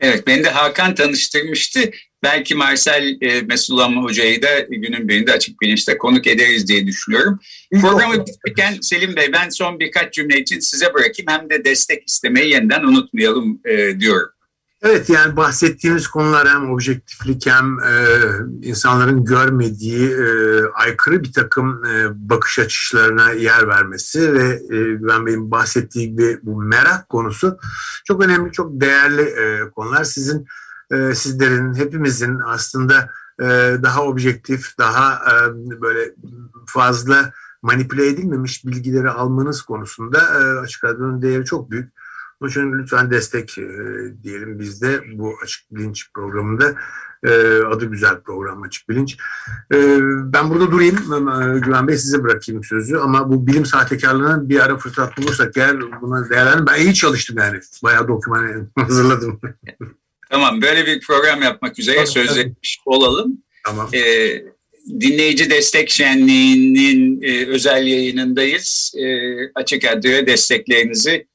Evet, 0.00 0.26
beni 0.26 0.44
de 0.44 0.50
Hakan 0.50 0.94
tanıştırmıştı. 0.94 1.90
Belki 2.22 2.54
Marcel 2.54 3.16
e, 3.20 3.42
Mesulam 3.42 4.04
Hoca'yı 4.04 4.42
da 4.42 4.60
günün 4.60 5.08
birinde 5.08 5.32
açık 5.32 5.60
bilinçte 5.60 5.98
konuk 5.98 6.26
ederiz 6.26 6.68
diye 6.68 6.86
düşünüyorum. 6.86 7.38
Programı 7.80 8.26
bitirirken 8.26 8.78
Selim 8.80 9.16
Bey 9.16 9.32
ben 9.32 9.48
son 9.48 9.80
birkaç 9.80 10.14
cümle 10.14 10.40
için 10.40 10.60
size 10.60 10.94
bırakayım. 10.94 11.28
Hem 11.28 11.50
de 11.50 11.64
destek 11.64 12.08
istemeyi 12.08 12.52
yeniden 12.52 12.82
unutmayalım 12.82 13.60
e, 13.64 14.00
diyorum. 14.00 14.30
Evet 14.82 15.10
yani 15.10 15.36
bahsettiğimiz 15.36 16.08
konular 16.08 16.48
hem 16.48 16.70
objektiflik 16.70 17.46
hem 17.46 17.78
e, 17.80 17.92
insanların 18.62 19.24
görmediği 19.24 20.10
e, 20.10 20.26
aykırı 20.74 21.24
bir 21.24 21.32
takım 21.32 21.84
e, 21.84 22.06
bakış 22.30 22.58
açılarına 22.58 23.30
yer 23.30 23.68
vermesi 23.68 24.34
ve 24.34 24.44
e, 24.44 24.94
Güven 24.94 25.26
Bey'in 25.26 25.50
bahsettiği 25.50 26.10
gibi 26.10 26.38
bu 26.42 26.62
merak 26.62 27.08
konusu 27.08 27.58
çok 28.04 28.24
önemli, 28.24 28.52
çok 28.52 28.80
değerli 28.80 29.22
e, 29.22 29.70
konular. 29.70 30.04
Sizin, 30.04 30.46
e, 30.92 31.14
sizlerin, 31.14 31.74
hepimizin 31.74 32.38
aslında 32.46 33.10
e, 33.40 33.44
daha 33.82 34.04
objektif, 34.04 34.78
daha 34.78 35.14
e, 35.14 35.54
böyle 35.80 36.14
fazla 36.66 37.32
manipüle 37.62 38.06
edilmemiş 38.06 38.66
bilgileri 38.66 39.10
almanız 39.10 39.62
konusunda 39.62 40.18
e, 40.18 40.58
açık 40.58 40.84
radyonun 40.84 41.22
değeri 41.22 41.44
çok 41.44 41.70
büyük. 41.70 41.92
Onun 42.40 42.50
için 42.50 42.72
lütfen 42.72 43.10
destek 43.10 43.58
e, 43.58 43.68
diyelim 44.22 44.58
bizde 44.58 45.02
bu 45.18 45.34
Açık 45.42 45.74
Bilinç 45.74 46.12
programında. 46.14 46.74
E, 47.24 47.60
adı 47.62 47.84
güzel 47.84 48.20
program 48.20 48.62
Açık 48.62 48.88
Bilinç. 48.88 49.16
E, 49.74 49.98
ben 50.32 50.50
burada 50.50 50.70
durayım. 50.70 50.96
E, 50.96 51.58
Güven 51.58 51.88
Bey 51.88 51.98
size 51.98 52.24
bırakayım 52.24 52.64
sözü. 52.64 52.96
Ama 52.96 53.30
bu 53.30 53.46
bilim 53.46 53.66
sahtekarlığına 53.66 54.48
bir 54.48 54.60
ara 54.60 54.76
fırsat 54.76 55.18
bulursak 55.18 55.56
eğer 55.56 55.80
buna 56.02 56.30
değerlendirin. 56.30 56.66
Ben 56.66 56.80
iyi 56.80 56.94
çalıştım 56.94 57.36
yani. 57.38 57.60
Bayağı 57.84 58.08
doküman 58.08 58.70
hazırladım. 58.78 59.40
Tamam 60.30 60.62
böyle 60.62 60.86
bir 60.86 61.00
program 61.00 61.42
yapmak 61.42 61.78
üzere 61.78 62.06
sözleşmiş 62.06 62.78
olalım. 62.86 63.42
Tamam. 63.64 63.90
Ee, 63.94 64.42
dinleyici 65.00 65.50
destek 65.50 65.90
şenliğinin 65.90 67.22
e, 67.22 67.46
özel 67.46 67.86
yayınındayız. 67.86 68.94
E, 68.98 69.06
açık 69.54 69.84
Radyo'ya 69.84 70.26
desteklerinizi 70.26 71.26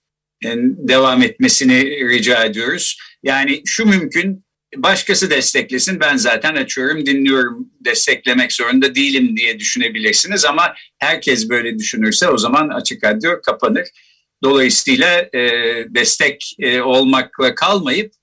devam 0.77 1.21
etmesini 1.21 2.09
rica 2.09 2.43
ediyoruz. 2.43 2.97
Yani 3.23 3.61
şu 3.65 3.85
mümkün 3.85 4.43
başkası 4.75 5.29
desteklesin 5.29 5.99
ben 5.99 6.17
zaten 6.17 6.55
açıyorum 6.55 7.05
dinliyorum 7.05 7.69
desteklemek 7.85 8.53
zorunda 8.53 8.95
değilim 8.95 9.37
diye 9.37 9.59
düşünebilirsiniz 9.59 10.45
ama 10.45 10.73
herkes 10.99 11.49
böyle 11.49 11.79
düşünürse 11.79 12.29
o 12.29 12.37
zaman 12.37 12.69
açık 12.69 13.03
radyo 13.03 13.41
kapanır. 13.41 13.87
Dolayısıyla 14.43 15.29
e, 15.33 15.39
destek 15.89 16.55
e, 16.59 16.81
olmakla 16.81 17.55
kalmayıp 17.55 18.13
e, 18.13 18.20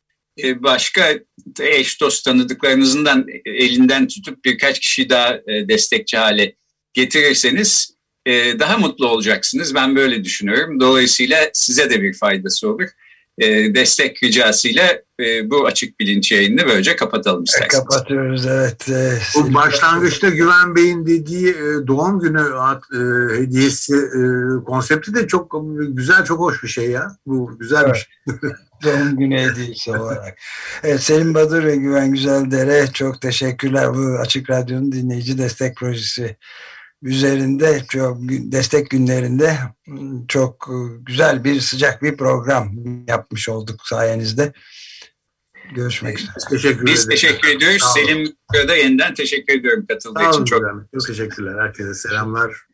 başka 0.59 1.15
eş 1.61 2.01
dost 2.01 2.25
tanıdıklarınızdan 2.25 3.27
elinden 3.45 4.09
tutup 4.09 4.45
birkaç 4.45 4.81
kişi 4.81 5.11
daha 5.11 5.35
e, 5.35 5.69
destekçi 5.69 6.17
hale 6.17 6.55
getirirseniz 6.93 7.99
e, 8.27 8.59
daha 8.59 8.79
mutlu 8.79 9.09
olacaksınız. 9.09 9.75
Ben 9.75 9.97
böyle 9.97 10.25
düşünüyorum. 10.25 10.81
Dolayısıyla 10.81 11.39
size 11.53 11.91
de 11.91 12.03
bir 12.03 12.15
faydası 12.15 12.69
olur. 12.69 12.89
E, 13.39 13.75
destek 13.75 14.23
ricasıyla 14.23 15.03
e, 15.21 15.51
bu 15.51 15.67
açık 15.67 16.01
bilinç 16.01 16.33
yayını 16.33 16.67
böylece 16.67 16.97
kapatalım 16.97 17.45
isterseniz. 17.45 17.85
Kapatıyoruz 17.85 18.47
evet. 18.47 18.87
Bu 19.35 19.55
başlangıçta 19.55 20.29
Güven 20.29 20.77
Bey'in 20.77 21.07
dediği 21.07 21.55
doğum 21.87 22.21
günü 22.21 22.43
hediyesi 23.37 23.95
konsepti 24.67 25.15
de 25.15 25.27
çok 25.27 25.65
güzel, 25.79 26.25
çok 26.25 26.39
hoş 26.39 26.63
bir 26.63 26.69
şey 26.69 26.91
ya. 26.91 27.17
Bu 27.27 27.59
güzel 27.59 27.85
evet. 27.85 27.95
bir 27.95 28.33
şey. 28.33 28.51
doğum 28.83 29.17
günü 29.17 29.41
hediyesi 29.41 29.91
olarak. 29.91 30.39
Evet, 30.83 31.03
Selim 31.03 31.35
Badur 31.35 31.65
ve 31.65 31.77
Güven 31.77 32.13
Güzeldere 32.13 32.87
çok 32.93 33.21
teşekkürler. 33.21 33.95
Bu 33.95 34.19
Açık 34.21 34.51
Radyo'nun 34.51 34.93
dinleyici 34.93 35.39
destek 35.39 35.77
projesi 35.77 36.37
üzerinde 37.03 37.85
çok 37.89 38.19
destek 38.29 38.91
günlerinde 38.91 39.59
çok 40.29 40.71
güzel 41.01 41.45
bir 41.45 41.61
sıcak 41.61 42.03
bir 42.03 42.17
program 42.17 42.73
yapmış 43.09 43.49
olduk 43.49 43.87
sayenizde. 43.87 44.53
Görüşmek 45.75 46.19
üzere. 46.19 46.33
Teşekkür 46.51 46.87
Biz 46.87 47.09
teşekkür 47.09 47.49
ediyoruz. 47.49 47.83
Selim 47.95 48.37
da 48.69 48.77
yeniden 48.77 49.15
teşekkür 49.15 49.59
ediyorum 49.59 49.87
katıldığı 49.89 50.29
için. 50.31 50.45
Çok. 50.45 50.63
Çok 50.95 51.07
teşekkürler. 51.07 51.55
Herkese 51.61 51.95
selamlar. 51.95 52.65